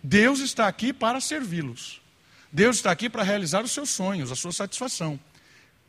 [0.00, 2.00] Deus está aqui para servi-los.
[2.52, 5.18] Deus está aqui para realizar os seus sonhos, a sua satisfação.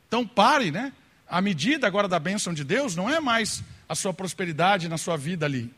[0.08, 0.92] Então pare, né?
[1.28, 5.16] A medida agora da bênção de Deus não é mais a sua prosperidade na sua
[5.16, 5.72] vida ali.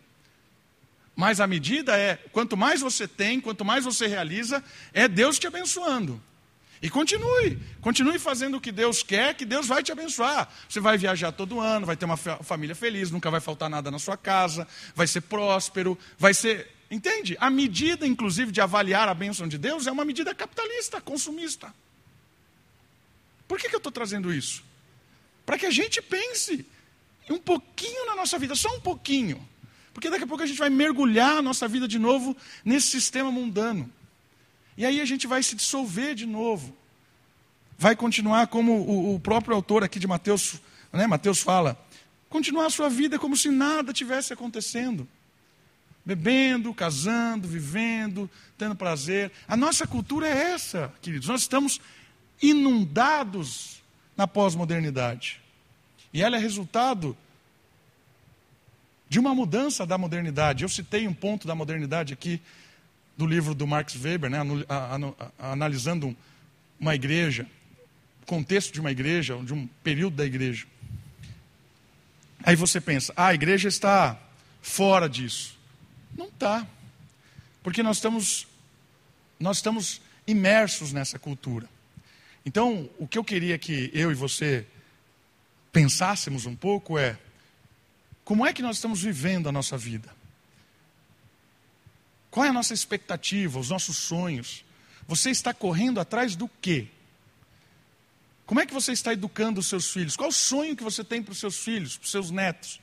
[1.17, 4.63] Mas a medida é, quanto mais você tem, quanto mais você realiza,
[4.93, 6.23] é Deus te abençoando.
[6.83, 10.47] E continue, continue fazendo o que Deus quer, que Deus vai te abençoar.
[10.69, 13.99] Você vai viajar todo ano, vai ter uma família feliz, nunca vai faltar nada na
[13.99, 16.71] sua casa, vai ser próspero, vai ser.
[16.91, 17.35] Entende?
[17.41, 21.75] A medida, inclusive, de avaliar a bênção de Deus é uma medida capitalista, consumista.
[23.49, 24.63] Por que, que eu estou trazendo isso?
[25.47, 26.67] Para que a gente pense
[27.31, 29.47] um pouquinho na nossa vida, só um pouquinho.
[29.97, 33.33] Porque daqui a pouco a gente vai mergulhar a nossa vida de novo nesse sistema
[33.33, 33.91] mundano.
[34.77, 36.77] E aí a gente vai se dissolver de novo.
[37.79, 40.61] Vai continuar como o, próprio autor aqui de Mateus,
[40.93, 41.83] né, Mateus fala,
[42.29, 45.09] continuar a sua vida como se nada tivesse acontecendo.
[46.05, 48.29] Bebendo, casando, vivendo,
[48.59, 49.33] tendo prazer.
[49.49, 51.27] A nossa cultura é essa, queridos.
[51.27, 51.81] Nós estamos
[52.43, 53.83] inundados
[54.15, 55.41] na pós-modernidade.
[56.13, 57.17] E ela é resultado
[59.09, 60.63] de uma mudança da modernidade.
[60.63, 62.41] Eu citei um ponto da modernidade aqui
[63.17, 64.39] do livro do Marx Weber, né,
[65.39, 66.15] analisando
[66.79, 67.47] uma igreja,
[68.27, 70.67] contexto de uma igreja, de um período da igreja.
[72.43, 74.19] Aí você pensa, ah, a igreja está
[74.61, 75.59] fora disso.
[76.17, 76.67] Não está.
[77.63, 78.47] Porque nós estamos,
[79.41, 81.69] nós estamos imersos nessa cultura.
[82.45, 84.67] Então, o que eu queria que eu e você
[85.73, 87.19] pensássemos um pouco é:
[88.27, 90.13] como é que nós estamos vivendo a nossa vida?
[92.29, 94.65] Qual é a nossa expectativa, os nossos sonhos?
[95.07, 96.89] Você está correndo atrás do quê?
[98.45, 100.17] Como é que você está educando os seus filhos?
[100.17, 102.81] Qual o sonho que você tem para os seus filhos, para os seus netos?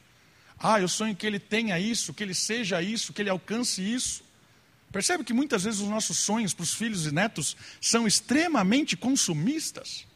[0.57, 4.23] Ah, eu sonho que ele tenha isso, que ele seja isso, que ele alcance isso.
[4.93, 10.07] Percebe que muitas vezes os nossos sonhos para os filhos e netos são extremamente consumistas?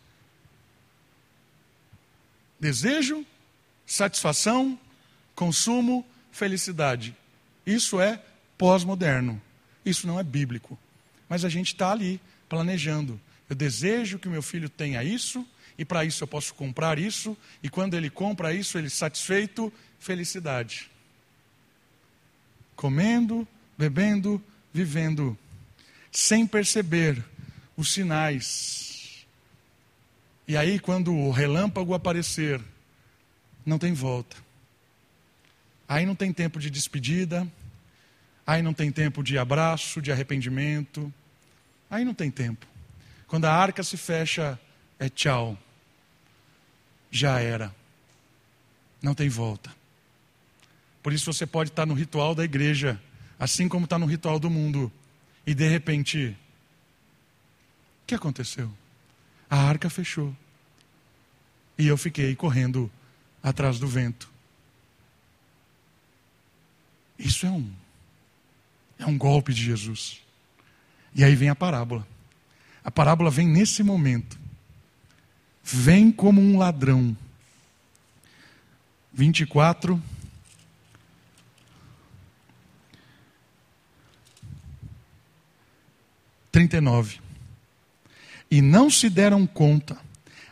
[2.58, 3.26] Desejo,
[3.86, 4.80] satisfação,
[5.38, 7.16] consumo, felicidade.
[7.64, 8.20] Isso é
[8.58, 9.40] pós-moderno.
[9.86, 10.78] Isso não é bíblico.
[11.30, 12.20] Mas a gente está ali
[12.50, 13.22] planejando.
[13.48, 15.46] Eu desejo que o meu filho tenha isso,
[15.78, 20.90] e para isso eu posso comprar isso, e quando ele compra isso, ele satisfeito, felicidade.
[22.76, 25.38] Comendo, bebendo, vivendo,
[26.12, 27.24] sem perceber
[27.78, 29.28] os sinais.
[30.48, 32.60] E aí, quando o relâmpago aparecer,
[33.64, 34.47] não tem volta.
[35.88, 37.48] Aí não tem tempo de despedida,
[38.48, 41.14] Aí não tem tempo de abraço, de arrependimento.
[41.90, 42.66] Aí não tem tempo.
[43.28, 44.58] Quando a arca se fecha,
[44.98, 45.58] é tchau.
[47.12, 47.76] Já era.
[49.02, 49.70] Não tem volta.
[51.04, 53.02] Por isso você pode estar no ritual da igreja,
[53.38, 54.92] assim como está no ritual do mundo,
[55.46, 56.36] e de repente,
[58.04, 58.72] o que aconteceu?
[59.50, 60.34] A arca fechou.
[61.78, 62.90] E eu fiquei correndo
[63.44, 64.30] atrás do vento.
[67.18, 67.70] Isso é um
[69.00, 70.22] é um golpe de Jesus.
[71.14, 72.08] E aí vem a parábola.
[72.84, 74.40] A parábola vem nesse momento.
[75.64, 77.16] Vem como um ladrão.
[79.14, 80.02] 24.
[86.52, 87.20] Trinta e nove.
[88.50, 89.98] E não se deram conta,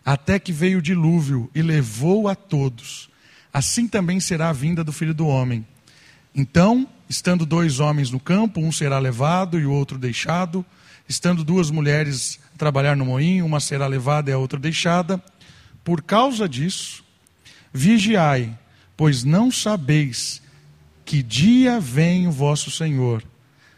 [0.04, 3.10] até que veio o dilúvio e levou a todos.
[3.54, 5.66] Assim também será a vinda do filho do homem.
[6.36, 10.66] Então Estando dois homens no campo, um será levado e o outro deixado.
[11.08, 15.22] Estando duas mulheres a trabalhar no moinho, uma será levada e a outra deixada.
[15.84, 17.04] Por causa disso,
[17.72, 18.58] vigiai,
[18.98, 20.42] pois não sabeis
[21.06, 23.24] que dia vem o vosso Senhor.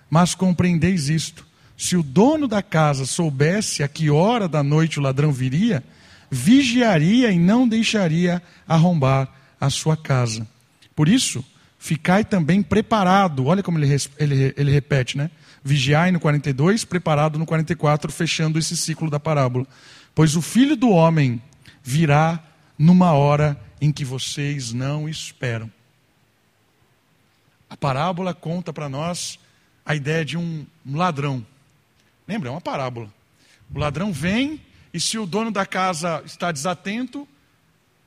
[0.10, 1.46] Mas compreendeis isto:
[1.78, 5.84] se o dono da casa soubesse a que hora da noite o ladrão viria,
[6.32, 9.28] vigiaria e não deixaria arrombar
[9.60, 10.48] a sua casa.
[10.96, 11.44] Por isso,
[11.80, 13.46] Ficai também preparado.
[13.46, 15.30] Olha como ele, ele, ele repete, né?
[15.64, 19.66] Vigiai no 42, preparado no 44, fechando esse ciclo da parábola.
[20.16, 21.42] Pois o filho do homem
[21.84, 22.44] virá
[22.78, 25.72] numa hora em que vocês não esperam.
[27.70, 29.40] A parábola conta para nós
[29.86, 31.46] a ideia de um ladrão.
[32.28, 32.50] Lembra?
[32.50, 33.14] É uma parábola.
[33.74, 34.62] O ladrão vem
[34.94, 37.28] e se o dono da casa está desatento,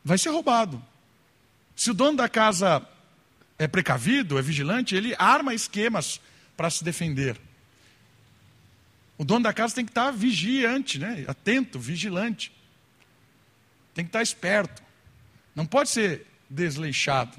[0.05, 0.83] vai ser roubado.
[1.77, 2.87] Se o dono da casa
[3.61, 6.19] é precavido, é vigilante, ele arma esquemas
[6.57, 7.39] para se defender.
[9.19, 11.27] O dono da casa tem que estar vigiante, né?
[11.29, 12.51] atento, vigilante.
[13.95, 14.83] Tem que estar esperto.
[15.55, 17.37] Não pode ser desleixado.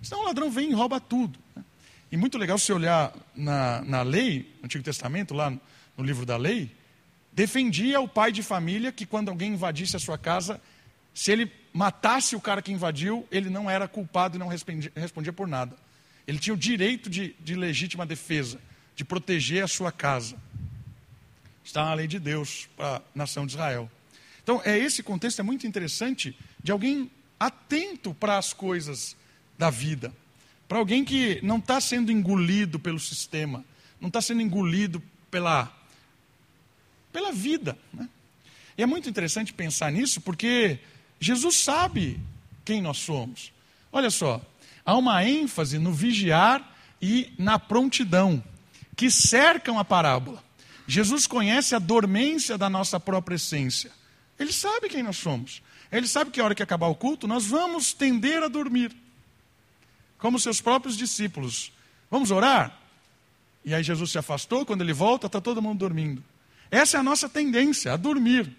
[0.00, 1.36] Senão o ladrão vem e rouba tudo.
[1.56, 1.64] Né?
[2.12, 5.60] E muito legal se olhar na, na lei, no Antigo Testamento, lá no,
[5.96, 6.70] no livro da lei,
[7.32, 10.60] defendia o pai de família que quando alguém invadisse a sua casa,
[11.12, 15.32] se ele matasse o cara que invadiu, ele não era culpado e não respondia, respondia
[15.32, 15.76] por nada.
[16.26, 18.60] Ele tinha o direito de, de legítima defesa,
[18.94, 20.36] de proteger a sua casa.
[21.64, 23.90] está na lei de Deus para a nação de Israel.
[24.42, 27.10] Então, é esse contexto é muito interessante de alguém
[27.40, 29.16] atento para as coisas
[29.58, 30.12] da vida,
[30.68, 33.64] para alguém que não está sendo engolido pelo sistema,
[34.00, 35.74] não está sendo engolido pela,
[37.12, 37.76] pela vida.
[37.92, 38.08] Né?
[38.78, 40.78] E é muito interessante pensar nisso, porque
[41.24, 42.20] Jesus sabe
[42.66, 43.50] quem nós somos.
[43.90, 44.42] Olha só,
[44.84, 48.44] há uma ênfase no vigiar e na prontidão
[48.94, 50.44] que cercam a parábola.
[50.86, 53.90] Jesus conhece a dormência da nossa própria essência.
[54.38, 55.62] Ele sabe quem nós somos.
[55.90, 58.94] Ele sabe que a hora que acabar o culto, nós vamos tender a dormir.
[60.18, 61.72] Como seus próprios discípulos.
[62.10, 62.78] Vamos orar?
[63.64, 66.22] E aí Jesus se afastou, quando ele volta, está todo mundo dormindo.
[66.70, 68.54] Essa é a nossa tendência, a dormir.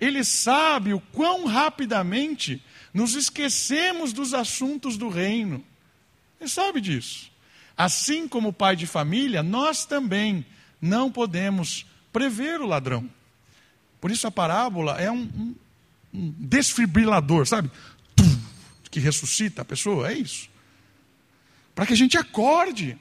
[0.00, 5.62] Ele sabe o quão rapidamente nos esquecemos dos assuntos do reino.
[6.40, 7.30] Ele sabe disso.
[7.76, 10.44] Assim como pai de família, nós também
[10.80, 13.08] não podemos prever o ladrão.
[14.00, 15.54] Por isso a parábola é um, um,
[16.14, 17.70] um desfibrilador, sabe?
[18.90, 20.48] Que ressuscita a pessoa, é isso.
[21.74, 22.98] Para que a gente acorde,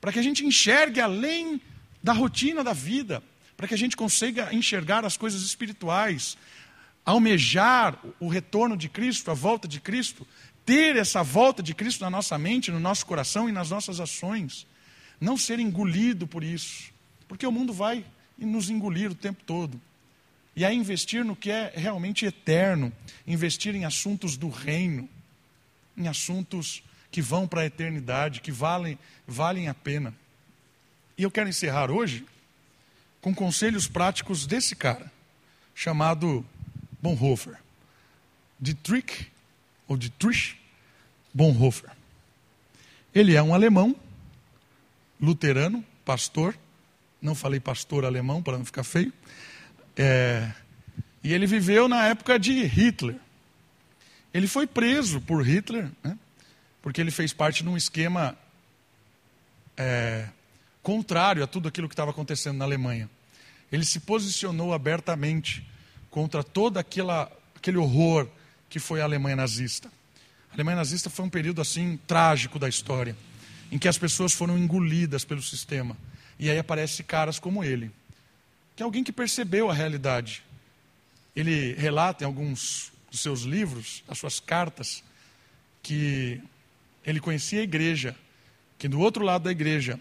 [0.00, 1.60] para que a gente enxergue além
[2.02, 3.22] da rotina da vida,
[3.56, 6.36] para que a gente consiga enxergar as coisas espirituais,
[7.04, 10.26] almejar o retorno de Cristo, a volta de Cristo,
[10.64, 14.66] ter essa volta de Cristo na nossa mente, no nosso coração e nas nossas ações.
[15.20, 16.92] Não ser engolido por isso,
[17.28, 18.04] porque o mundo vai
[18.36, 19.80] nos engolir o tempo todo.
[20.54, 22.92] E aí investir no que é realmente eterno,
[23.26, 25.08] investir em assuntos do reino,
[25.96, 30.14] em assuntos que vão para a eternidade, que valem, valem a pena.
[31.16, 32.26] E eu quero encerrar hoje
[33.26, 35.10] com conselhos práticos desse cara,
[35.74, 36.46] chamado
[37.02, 37.56] Bonhoeffer.
[38.60, 39.32] Dietrich,
[39.88, 40.56] ou Dietrich
[41.34, 41.90] Bonhoeffer.
[43.12, 43.96] Ele é um alemão,
[45.20, 46.56] luterano, pastor.
[47.20, 49.12] Não falei pastor alemão para não ficar feio.
[49.96, 50.48] É,
[51.20, 53.16] e ele viveu na época de Hitler.
[54.32, 56.16] Ele foi preso por Hitler, né,
[56.80, 58.38] porque ele fez parte de um esquema
[59.76, 60.28] é,
[60.80, 63.10] contrário a tudo aquilo que estava acontecendo na Alemanha.
[63.76, 65.62] Ele se posicionou abertamente
[66.10, 68.26] contra todo aquele horror
[68.70, 69.92] que foi a Alemanha nazista.
[70.50, 73.14] A Alemanha nazista foi um período assim trágico da história,
[73.70, 75.94] em que as pessoas foram engolidas pelo sistema.
[76.38, 77.90] E aí aparecem caras como ele,
[78.74, 80.42] que é alguém que percebeu a realidade.
[81.34, 85.04] Ele relata em alguns dos seus livros, as suas cartas,
[85.82, 86.40] que
[87.04, 88.16] ele conhecia a igreja,
[88.78, 90.00] que do outro lado da igreja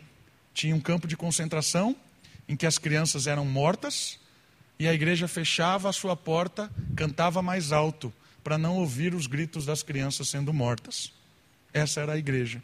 [0.53, 1.93] tinha um campo de concentração
[2.47, 4.19] em que as crianças eram mortas
[4.77, 9.65] e a igreja fechava a sua porta, cantava mais alto para não ouvir os gritos
[9.65, 11.11] das crianças sendo mortas.
[11.73, 12.61] Essa era a igreja,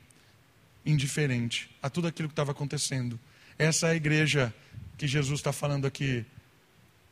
[0.86, 3.20] indiferente a tudo aquilo que estava acontecendo.
[3.58, 4.54] Essa é a igreja
[4.98, 6.26] que Jesus está falando aqui.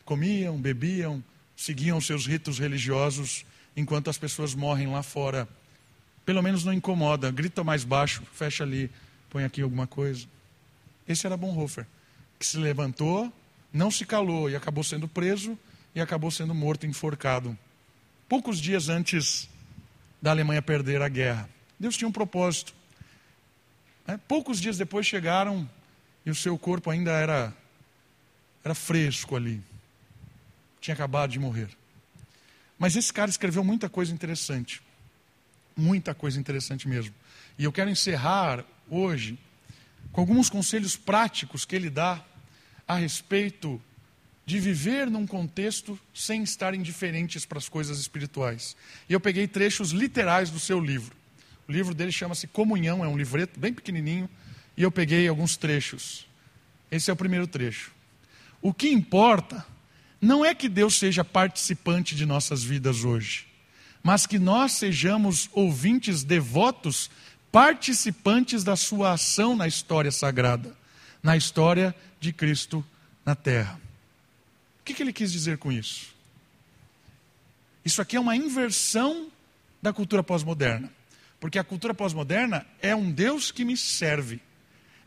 [0.05, 1.24] Comiam, bebiam,
[1.55, 3.45] seguiam seus ritos religiosos,
[3.76, 5.47] enquanto as pessoas morrem lá fora.
[6.26, 8.91] Pelo menos não incomoda, grita mais baixo, fecha ali,
[9.30, 10.28] põe aqui alguma coisa.
[11.07, 11.88] Esse era Bonhoeffer,
[12.39, 13.31] que se levantou,
[13.71, 15.59] não se calou e acabou sendo preso
[15.93, 17.57] e acabou sendo morto, enforcado.
[18.29, 19.49] Poucos dias antes
[20.21, 21.49] da Alemanha perder a guerra.
[21.77, 22.73] Deus tinha um propósito.
[24.07, 25.69] É, poucos dias depois chegaram
[26.25, 27.53] e o seu corpo ainda era,
[28.63, 29.61] era fresco ali.
[30.79, 31.69] Tinha acabado de morrer.
[32.77, 34.81] Mas esse cara escreveu muita coisa interessante.
[35.75, 37.13] Muita coisa interessante mesmo.
[37.57, 39.37] E eu quero encerrar hoje
[40.11, 42.23] com alguns conselhos práticos que ele dá
[42.87, 43.81] a respeito
[44.45, 48.75] de viver num contexto sem estar indiferentes para as coisas espirituais.
[49.07, 51.15] E eu peguei trechos literais do seu livro.
[51.67, 54.27] O livro dele chama-se Comunhão, é um livreto bem pequenininho,
[54.75, 56.25] e eu peguei alguns trechos.
[56.89, 57.91] Esse é o primeiro trecho.
[58.59, 59.63] O que importa
[60.19, 63.45] não é que Deus seja participante de nossas vidas hoje,
[64.01, 67.11] mas que nós sejamos ouvintes devotos,
[67.51, 70.75] participantes da sua ação na história sagrada,
[71.21, 72.85] na história de Cristo
[73.25, 73.79] na terra.
[74.81, 76.13] O que, que ele quis dizer com isso?
[77.83, 79.29] Isso aqui é uma inversão
[79.81, 80.91] da cultura pós-moderna.
[81.39, 84.41] Porque a cultura pós-moderna é um Deus que me serve.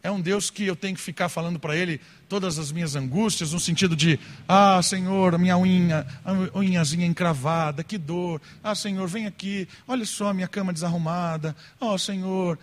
[0.02, 3.52] É um Deus que eu tenho que ficar falando para Ele todas as minhas angústias,
[3.52, 8.40] no sentido de: Ah, Senhor, minha unha, a unhazinha encravada, que dor.
[8.64, 11.54] Ah, Senhor, vem aqui, olha só a minha cama desarrumada.
[11.78, 12.58] Oh, Senhor,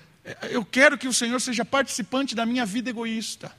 [0.49, 3.51] eu quero que o Senhor seja participante da minha vida egoísta.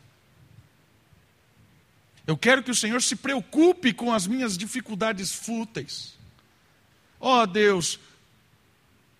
[2.27, 6.19] Eu quero que o Senhor se preocupe com as minhas dificuldades fúteis.
[7.19, 7.99] Oh, Deus.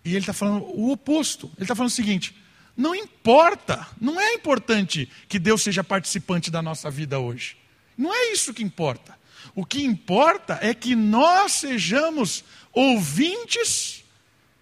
[0.05, 1.51] E Ele está falando o oposto.
[1.57, 2.35] Ele está falando o seguinte:
[2.75, 7.57] não importa, não é importante que Deus seja participante da nossa vida hoje.
[7.97, 9.19] Não é isso que importa.
[9.53, 14.03] O que importa é que nós sejamos ouvintes,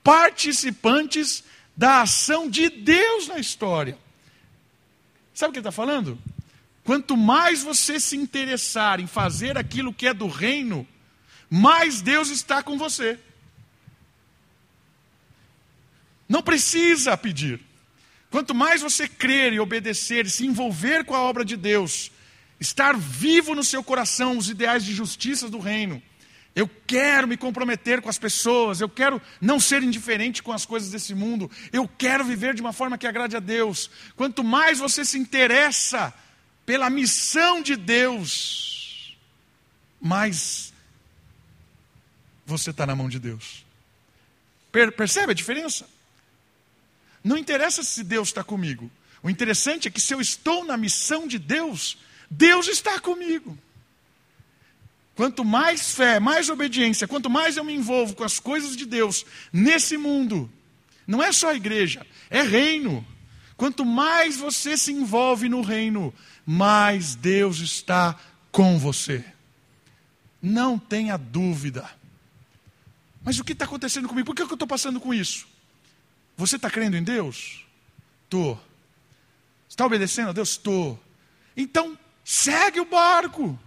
[0.03, 1.43] participantes
[1.78, 3.97] da ação de Deus na história.
[5.34, 6.20] Sabe o que ele está falando?
[6.84, 10.88] Quanto mais você se interessar em fazer aquilo que é do reino,
[11.49, 13.20] mais Deus está com você.
[16.28, 17.68] Não precisa pedir.
[18.30, 22.11] Quanto mais você crer e obedecer e se envolver com a obra de Deus,
[22.59, 26.01] estar vivo no seu coração os ideais de justiça do reino,
[26.55, 30.91] eu quero me comprometer com as pessoas, eu quero não ser indiferente com as coisas
[30.91, 33.89] desse mundo, eu quero viver de uma forma que agrade a Deus.
[34.15, 36.13] Quanto mais você se interessa
[36.65, 39.17] pela missão de Deus,
[40.01, 40.73] mais
[42.45, 43.65] você está na mão de Deus.
[44.71, 45.88] percebe a diferença?
[47.30, 48.89] Não interessa se Deus está comigo.
[49.21, 51.95] O interessante é que se eu estou na missão de Deus,
[52.27, 53.55] Deus está comigo.
[55.15, 59.27] Quanto mais fé, mais obediência, quanto mais eu me envolvo com as coisas de Deus
[59.53, 60.51] nesse mundo,
[61.05, 63.05] não é só igreja, é reino.
[63.55, 66.11] Quanto mais você se envolve no reino,
[66.43, 68.19] mais Deus está
[68.51, 69.23] com você.
[70.41, 71.88] Não tenha dúvida.
[73.23, 74.25] Mas o que está acontecendo comigo?
[74.25, 75.47] Por que eu estou passando com isso?
[76.39, 77.65] Você está crendo em Deus?
[78.23, 78.57] Estou.
[79.67, 80.51] Está obedecendo a Deus?
[80.51, 80.97] Estou.
[81.55, 83.59] Então, segue o barco.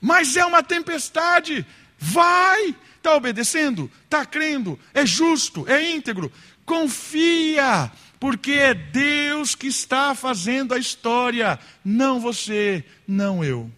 [0.00, 1.64] Mas é uma tempestade.
[1.96, 2.74] Vai.
[2.96, 3.88] Está obedecendo?
[4.06, 4.76] Está crendo?
[4.92, 5.68] É justo?
[5.68, 6.32] É íntegro?
[6.64, 7.88] Confia,
[8.18, 13.70] porque é Deus que está fazendo a história, não você, não eu.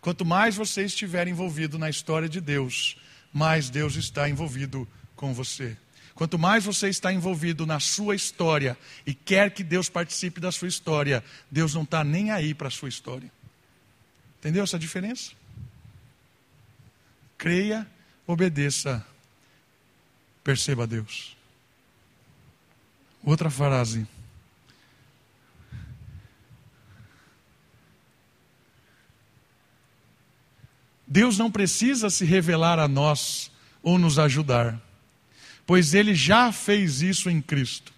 [0.00, 2.96] Quanto mais você estiver envolvido na história de Deus,
[3.30, 4.88] mais Deus está envolvido
[5.20, 5.76] com você.
[6.14, 10.66] Quanto mais você está envolvido na sua história e quer que Deus participe da sua
[10.66, 13.30] história, Deus não está nem aí para a sua história.
[14.38, 15.32] Entendeu essa diferença?
[17.36, 17.86] Creia,
[18.26, 19.06] obedeça,
[20.42, 21.36] perceba Deus.
[23.22, 24.06] Outra frase.
[31.06, 33.52] Deus não precisa se revelar a nós
[33.82, 34.80] ou nos ajudar
[35.70, 37.92] pois ele já fez isso em Cristo.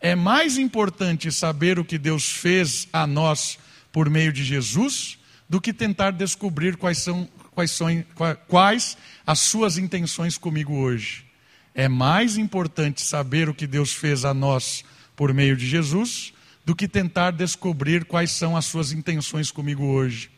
[0.00, 3.58] É mais importante saber o que Deus fez a nós
[3.92, 8.02] por meio de Jesus do que tentar descobrir quais são, quais são
[8.48, 11.26] quais as suas intenções comigo hoje.
[11.74, 14.82] É mais importante saber o que Deus fez a nós
[15.14, 16.32] por meio de Jesus
[16.64, 20.30] do que tentar descobrir quais são as suas intenções comigo hoje.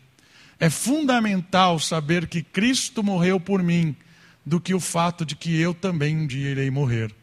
[0.59, 3.95] É fundamental saber que Cristo morreu por mim
[4.45, 7.15] do que o fato de que eu também um dia irei morrer.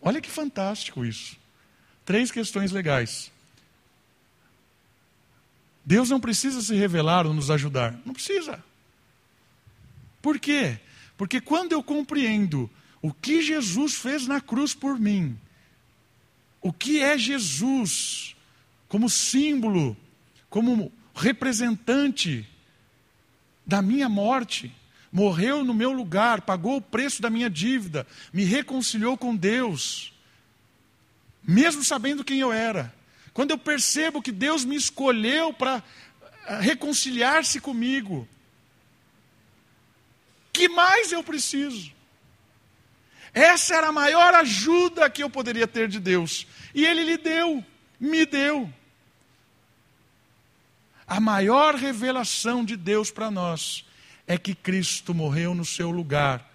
[0.00, 1.36] Olha que fantástico isso.
[2.04, 3.32] Três questões legais.
[5.84, 7.98] Deus não precisa se revelar ou nos ajudar.
[8.04, 8.62] Não precisa.
[10.20, 10.78] Por quê?
[11.16, 12.70] Porque quando eu compreendo
[13.00, 15.38] o que Jesus fez na cruz por mim,
[16.60, 18.36] o que é Jesus
[18.88, 19.96] como símbolo,
[20.48, 22.48] como representante
[23.66, 24.74] da minha morte,
[25.10, 30.12] morreu no meu lugar, pagou o preço da minha dívida, me reconciliou com Deus,
[31.42, 32.94] mesmo sabendo quem eu era.
[33.32, 35.82] Quando eu percebo que Deus me escolheu para
[36.46, 38.28] eh, reconciliar-se comigo,
[40.52, 41.92] que mais eu preciso?
[43.32, 47.64] Essa era a maior ajuda que eu poderia ter de Deus, e Ele lhe deu,
[47.98, 48.72] me deu.
[51.06, 53.87] A maior revelação de Deus para nós
[54.28, 56.46] é que Cristo morreu no seu lugar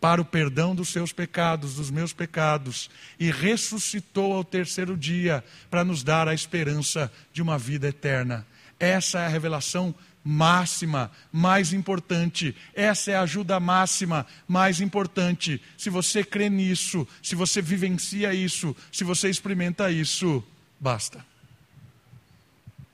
[0.00, 2.90] para o perdão dos seus pecados, dos meus pecados,
[3.20, 8.46] e ressuscitou ao terceiro dia para nos dar a esperança de uma vida eterna.
[8.80, 9.94] Essa é a revelação
[10.24, 12.56] máxima, mais importante.
[12.74, 15.60] Essa é a ajuda máxima, mais importante.
[15.76, 20.42] Se você crê nisso, se você vivencia isso, se você experimenta isso,
[20.80, 21.24] basta.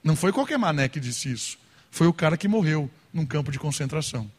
[0.03, 1.59] Não foi qualquer mané que disse isso.
[1.91, 4.31] Foi o cara que morreu num campo de concentração.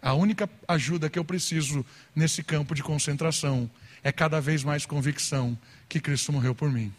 [0.00, 1.84] A única ajuda que eu preciso
[2.14, 3.70] nesse campo de concentração
[4.04, 5.58] é cada vez mais convicção
[5.88, 6.92] que Cristo morreu por mim.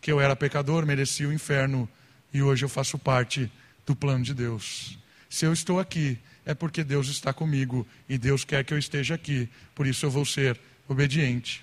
[0.00, 1.88] Que eu era pecador, merecia o inferno
[2.32, 3.50] e hoje eu faço parte
[3.86, 4.98] do plano de Deus.
[5.30, 9.14] Se eu estou aqui, é porque Deus está comigo e Deus quer que eu esteja
[9.14, 11.62] aqui, por isso eu vou ser obediente.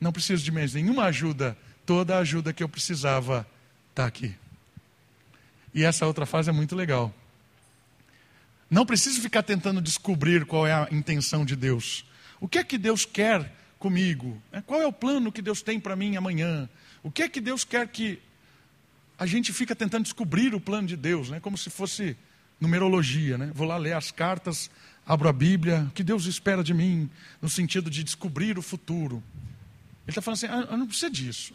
[0.00, 3.46] Não preciso de mais nenhuma ajuda, toda a ajuda que eu precisava
[3.90, 4.34] está aqui.
[5.74, 7.12] E essa outra fase é muito legal.
[8.70, 12.04] Não preciso ficar tentando descobrir qual é a intenção de Deus.
[12.40, 14.40] O que é que Deus quer comigo?
[14.52, 14.62] Né?
[14.66, 16.68] Qual é o plano que Deus tem para mim amanhã?
[17.02, 18.20] O que é que Deus quer que
[19.18, 21.38] a gente fica tentando descobrir o plano de Deus, né?
[21.38, 22.16] Como se fosse
[22.60, 23.50] numerologia, né?
[23.54, 24.70] Vou lá ler as cartas,
[25.06, 27.08] abro a Bíblia, o que Deus espera de mim,
[27.40, 29.22] no sentido de descobrir o futuro.
[30.02, 31.54] Ele está falando assim: ah, eu não precisa disso.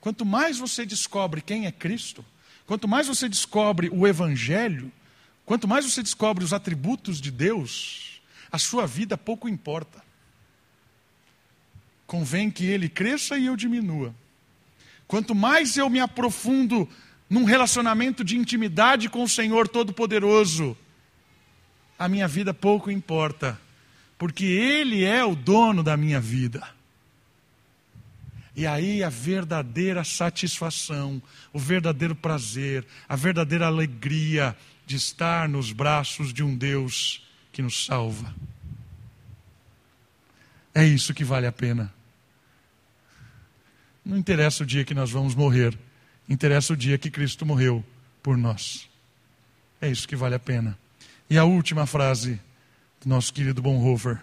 [0.00, 2.24] Quanto mais você descobre quem é Cristo,
[2.66, 4.90] quanto mais você descobre o Evangelho,
[5.44, 10.02] quanto mais você descobre os atributos de Deus, a sua vida pouco importa.
[12.06, 14.14] Convém que ele cresça e eu diminua.
[15.06, 16.88] Quanto mais eu me aprofundo
[17.28, 20.76] num relacionamento de intimidade com o Senhor Todo-Poderoso,
[21.98, 23.58] a minha vida pouco importa,
[24.18, 26.66] porque Ele é o dono da minha vida.
[28.56, 31.20] E aí a verdadeira satisfação,
[31.52, 37.84] o verdadeiro prazer, a verdadeira alegria de estar nos braços de um Deus que nos
[37.84, 38.34] salva.
[40.74, 41.92] É isso que vale a pena.
[44.04, 45.76] Não interessa o dia que nós vamos morrer,
[46.28, 47.84] interessa o dia que Cristo morreu
[48.22, 48.88] por nós.
[49.80, 50.78] É isso que vale a pena.
[51.28, 52.40] E a última frase
[53.00, 54.20] do nosso querido Bonhoeffer,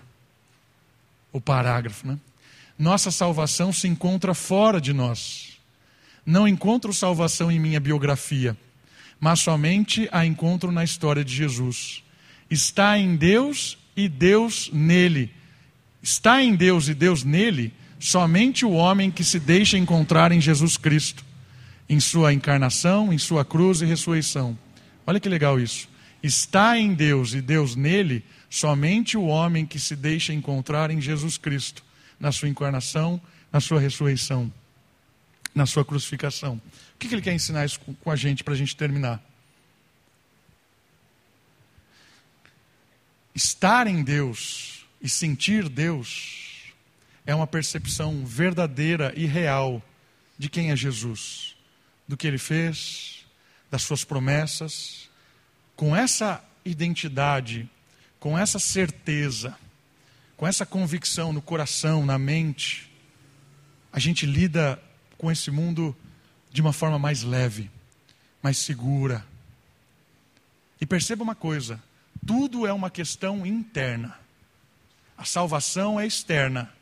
[1.31, 2.19] o parágrafo, né?
[2.81, 5.59] Nossa salvação se encontra fora de nós.
[6.25, 8.57] Não encontro salvação em minha biografia,
[9.19, 12.01] mas somente a encontro na história de Jesus.
[12.49, 15.31] Está em Deus e Deus nele.
[16.01, 20.75] Está em Deus e Deus nele somente o homem que se deixa encontrar em Jesus
[20.75, 21.23] Cristo,
[21.87, 24.57] em sua encarnação, em sua cruz e ressurreição.
[25.05, 25.87] Olha que legal isso.
[26.23, 31.37] Está em Deus e Deus nele somente o homem que se deixa encontrar em Jesus
[31.37, 31.90] Cristo
[32.21, 33.19] na sua encarnação,
[33.51, 34.53] na sua ressurreição,
[35.53, 36.61] na sua crucificação.
[36.93, 39.19] O que, ele quer ensinar isso com a gente para a gente terminar?
[43.33, 46.71] Estar em Deus e sentir Deus
[47.25, 49.81] é uma percepção verdadeira e real
[50.37, 51.55] de quem é Jesus,
[52.07, 53.25] do que ele fez,
[53.69, 55.09] das suas promessas.
[55.75, 57.67] Com essa identidade,
[58.19, 59.57] com essa certeza,
[60.41, 62.91] com essa convicção no coração, na mente,
[63.93, 64.81] a gente lida
[65.15, 65.95] com esse mundo
[66.51, 67.69] de uma forma mais leve,
[68.41, 69.23] mais segura.
[70.81, 71.79] E perceba uma coisa:
[72.25, 74.17] tudo é uma questão interna.
[75.15, 76.73] A salvação é externa.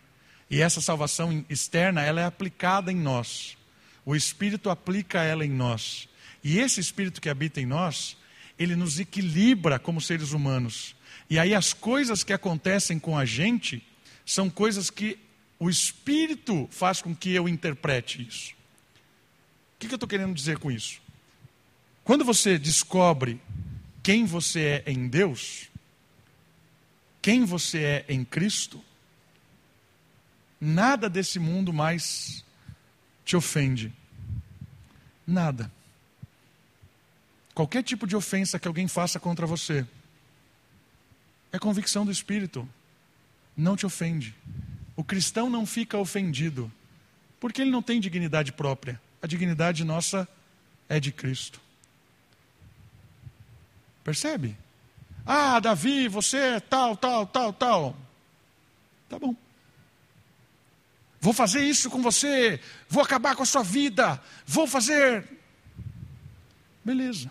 [0.49, 3.57] E essa salvação externa, ela é aplicada em nós.
[4.05, 6.07] O Espírito aplica ela em nós.
[6.41, 8.15] E esse Espírito que habita em nós,
[8.57, 10.95] ele nos equilibra como seres humanos.
[11.29, 13.85] E aí as coisas que acontecem com a gente
[14.25, 15.19] são coisas que
[15.59, 18.53] o Espírito faz com que eu interprete isso.
[19.75, 21.01] O que, eu estou querendo dizer com isso?
[22.03, 23.39] Quando você descobre
[24.01, 25.69] quem você é em Deus,
[27.21, 28.83] quem você é em Cristo,
[30.59, 32.43] nada desse mundo mais
[33.23, 33.93] te ofende.
[35.25, 35.71] Nada.
[37.53, 39.85] Qualquer tipo de ofensa que alguém faça contra você,
[41.51, 42.67] é convicção do Espírito.
[43.55, 44.35] Não te ofende.
[44.95, 46.71] O cristão não fica ofendido,
[47.39, 49.01] porque ele não tem dignidade própria.
[49.21, 50.27] A dignidade nossa
[50.87, 51.59] é de Cristo.
[54.03, 54.57] Percebe?
[55.25, 57.95] Ah, Davi, você é tal, tal, tal, tal.
[59.07, 59.35] Tá bom.
[61.21, 65.27] Vou fazer isso com você, vou acabar com a sua vida, vou fazer.
[66.83, 67.29] Beleza.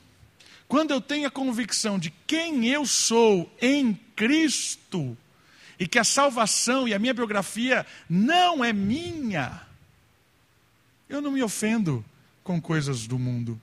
[0.68, 5.16] Quando eu tenho a convicção de quem eu sou em Cristo,
[5.78, 9.62] e que a salvação e a minha biografia não é minha,
[11.08, 12.04] eu não me ofendo
[12.42, 13.60] com coisas do mundo.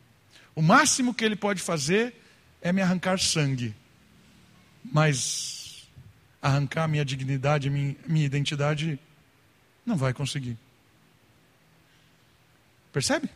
[0.55, 2.15] O máximo que ele pode fazer
[2.61, 3.75] é me arrancar sangue,
[4.83, 5.87] mas
[6.41, 8.97] arrancar minha dignidade, minha, minha identidade,
[9.85, 10.57] não vai conseguir.
[12.93, 13.29] Percebe?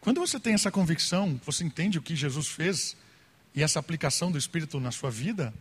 [0.00, 2.96] Quando você tem essa convicção, você entende o que Jesus fez
[3.54, 5.52] e essa aplicação do Espírito na sua vida,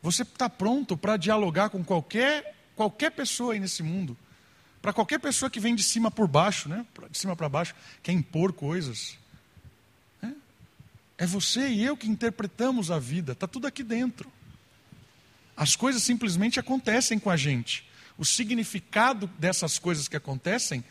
[0.00, 4.16] você está pronto para dialogar com qualquer, qualquer pessoa aí nesse mundo.
[4.80, 6.86] Para qualquer pessoa que vem de cima por baixo, né?
[7.10, 9.18] de cima para baixo, quer impor coisas.
[10.22, 10.28] É,
[11.18, 14.30] é você e eu que interpretamos a vida, está tudo aqui dentro.
[15.56, 17.84] As coisas simplesmente acontecem com a gente.
[18.16, 20.84] O significado dessas coisas que acontecem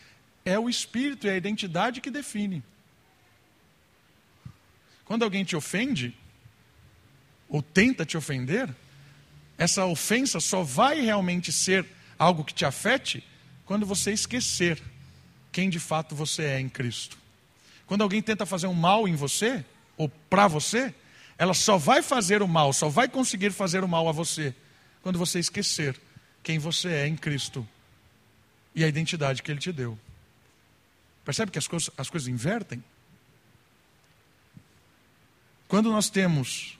[0.46, 2.64] é o espírito, é a identidade que define.
[5.04, 6.16] Quando alguém te ofende,
[7.50, 8.74] ou tenta te ofender,
[9.58, 11.86] essa ofensa só vai realmente ser
[12.18, 13.24] algo que te afete
[13.66, 14.82] quando você esquecer
[15.52, 17.18] quem de fato você é em Cristo.
[17.88, 19.64] Quando alguém tenta fazer um mal em você,
[19.98, 20.94] ou para você,
[21.38, 24.54] ela só vai fazer o mal, só vai conseguir fazer o mal a você,
[25.02, 26.00] quando você esquecer
[26.44, 27.68] quem você é em Cristo
[28.74, 29.98] e a identidade que Ele te deu.
[31.26, 32.84] Percebe que as coisas, as coisas invertem?
[35.68, 36.78] Quando nós temos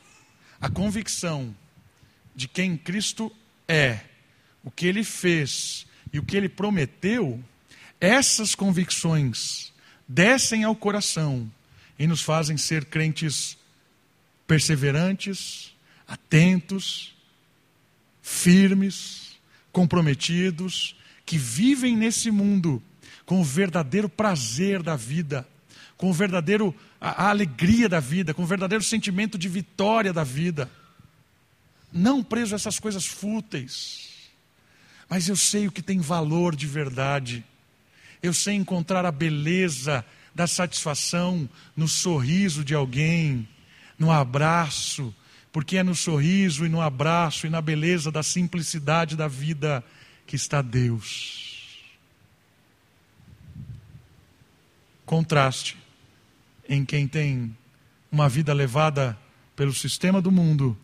[0.62, 1.54] a convicção
[2.36, 3.36] de quem Cristo
[3.68, 4.02] é,
[4.64, 7.44] o que Ele fez e o que Ele prometeu,
[8.00, 9.74] essas convicções
[10.08, 11.52] descem ao coração
[11.98, 13.58] e nos fazem ser crentes
[14.46, 15.74] perseverantes,
[16.08, 17.16] atentos,
[18.22, 19.38] firmes,
[19.72, 22.82] comprometidos, que vivem nesse mundo
[23.26, 25.48] com o verdadeiro prazer da vida,
[25.98, 30.24] com o verdadeiro a, a alegria da vida, com o verdadeiro sentimento de vitória da
[30.24, 30.70] vida.
[31.92, 34.10] Não preso a essas coisas fúteis,
[35.10, 37.44] mas eu sei o que tem valor de verdade.
[38.22, 43.48] Eu sei encontrar a beleza da satisfação no sorriso de alguém,
[43.98, 45.16] no abraço,
[45.52, 49.84] porque é no sorriso e no abraço e na beleza da simplicidade da vida
[50.28, 51.45] que está Deus.
[55.06, 55.78] Contraste
[56.68, 57.56] em quem tem
[58.12, 59.18] uma vida levada
[59.56, 60.78] pelo sistema do mundo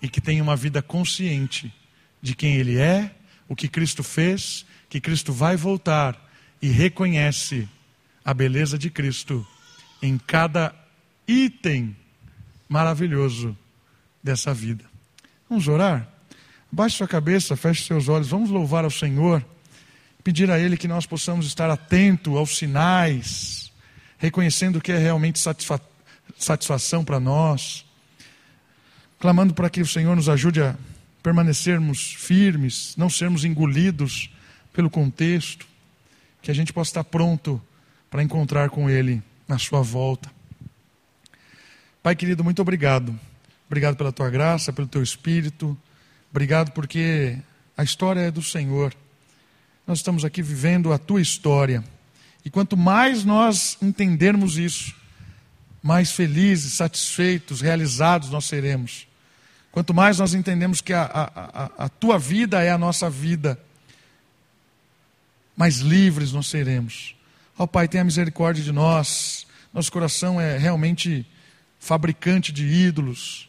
[0.00, 1.72] e que tem uma vida consciente
[2.20, 3.14] de quem ele é,
[3.48, 6.20] o que Cristo fez, que Cristo vai voltar
[6.60, 7.68] e reconhece
[8.24, 9.46] a beleza de Cristo
[10.02, 10.74] em cada
[11.26, 11.96] item
[12.68, 13.56] maravilhoso
[14.22, 14.84] dessa vida.
[15.48, 16.12] Vamos orar?
[16.70, 19.44] Baixe sua cabeça, feche seus olhos, vamos louvar ao Senhor,
[20.26, 23.70] pedir a Ele que nós possamos estar atento aos sinais,
[24.18, 25.80] reconhecendo o que é realmente satisfa
[26.36, 27.84] satisfação para nós,
[29.20, 30.74] clamando para que o Senhor nos ajude a
[31.22, 34.28] permanecermos firmes, não sermos engolidos
[34.72, 35.64] pelo contexto,
[36.42, 37.62] que a gente possa estar pronto
[38.10, 40.28] para encontrar com Ele na Sua volta.
[42.02, 43.16] Pai querido, muito obrigado.
[43.68, 45.78] Obrigado pela tua graça, pelo teu espírito.
[46.32, 47.38] Obrigado porque
[47.76, 48.92] a história é do Senhor.
[49.86, 51.84] Nós estamos aqui vivendo a tua história.
[52.44, 54.94] E quanto mais nós entendermos isso,
[55.82, 59.06] mais felizes, satisfeitos, realizados nós seremos.
[59.70, 63.60] Quanto mais nós entendemos que a, a, a, tua vida é a nossa vida,
[65.56, 67.14] mais livres nós seremos.
[67.56, 69.46] Ó oh, Pai, tenha misericórdia de nós.
[69.72, 71.24] Nosso coração é realmente
[71.78, 73.48] fabricante de ídolos.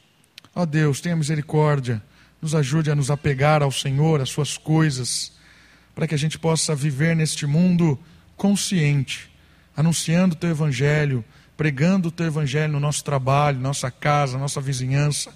[0.54, 2.04] Ó oh Deus, tenha misericórdia,
[2.42, 5.37] nos ajude a nos apegar ao Senhor, às Suas coisas,
[5.98, 7.98] para que a gente possa viver neste mundo
[8.36, 9.32] consciente,
[9.76, 11.26] anunciando o Teu Evangelho,
[11.58, 15.34] pregando o Teu Evangelho no nosso trabalho, nossa casa, nossa vizinhança,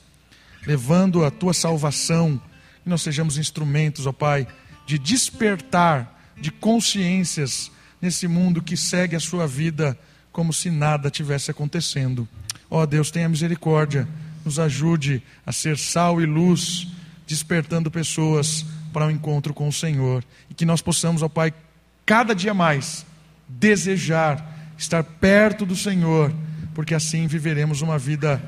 [0.67, 2.39] levando a Tua salvação,
[2.83, 4.47] que nós sejamos instrumentos, ó Pai,
[4.85, 9.97] de despertar de consciências nesse mundo que segue a sua vida
[10.31, 12.29] como se nada tivesse acontecendo.
[12.69, 14.07] Ó Deus, tenha misericórdia,
[14.45, 16.87] nos ajude a ser sal e luz,
[17.25, 20.23] despertando pessoas para o um encontro com o Senhor.
[20.49, 21.53] E que nós possamos, ó Pai,
[22.05, 23.05] cada dia mais
[23.47, 26.33] desejar estar perto do Senhor,
[26.73, 28.41] porque assim viveremos uma vida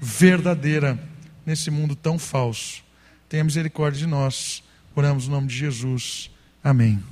[0.00, 0.98] verdadeira
[1.44, 2.82] nesse mundo tão falso.
[3.28, 4.62] Tenha misericórdia de nós.
[4.96, 6.30] Oramos no nome de Jesus.
[6.62, 7.04] Amém.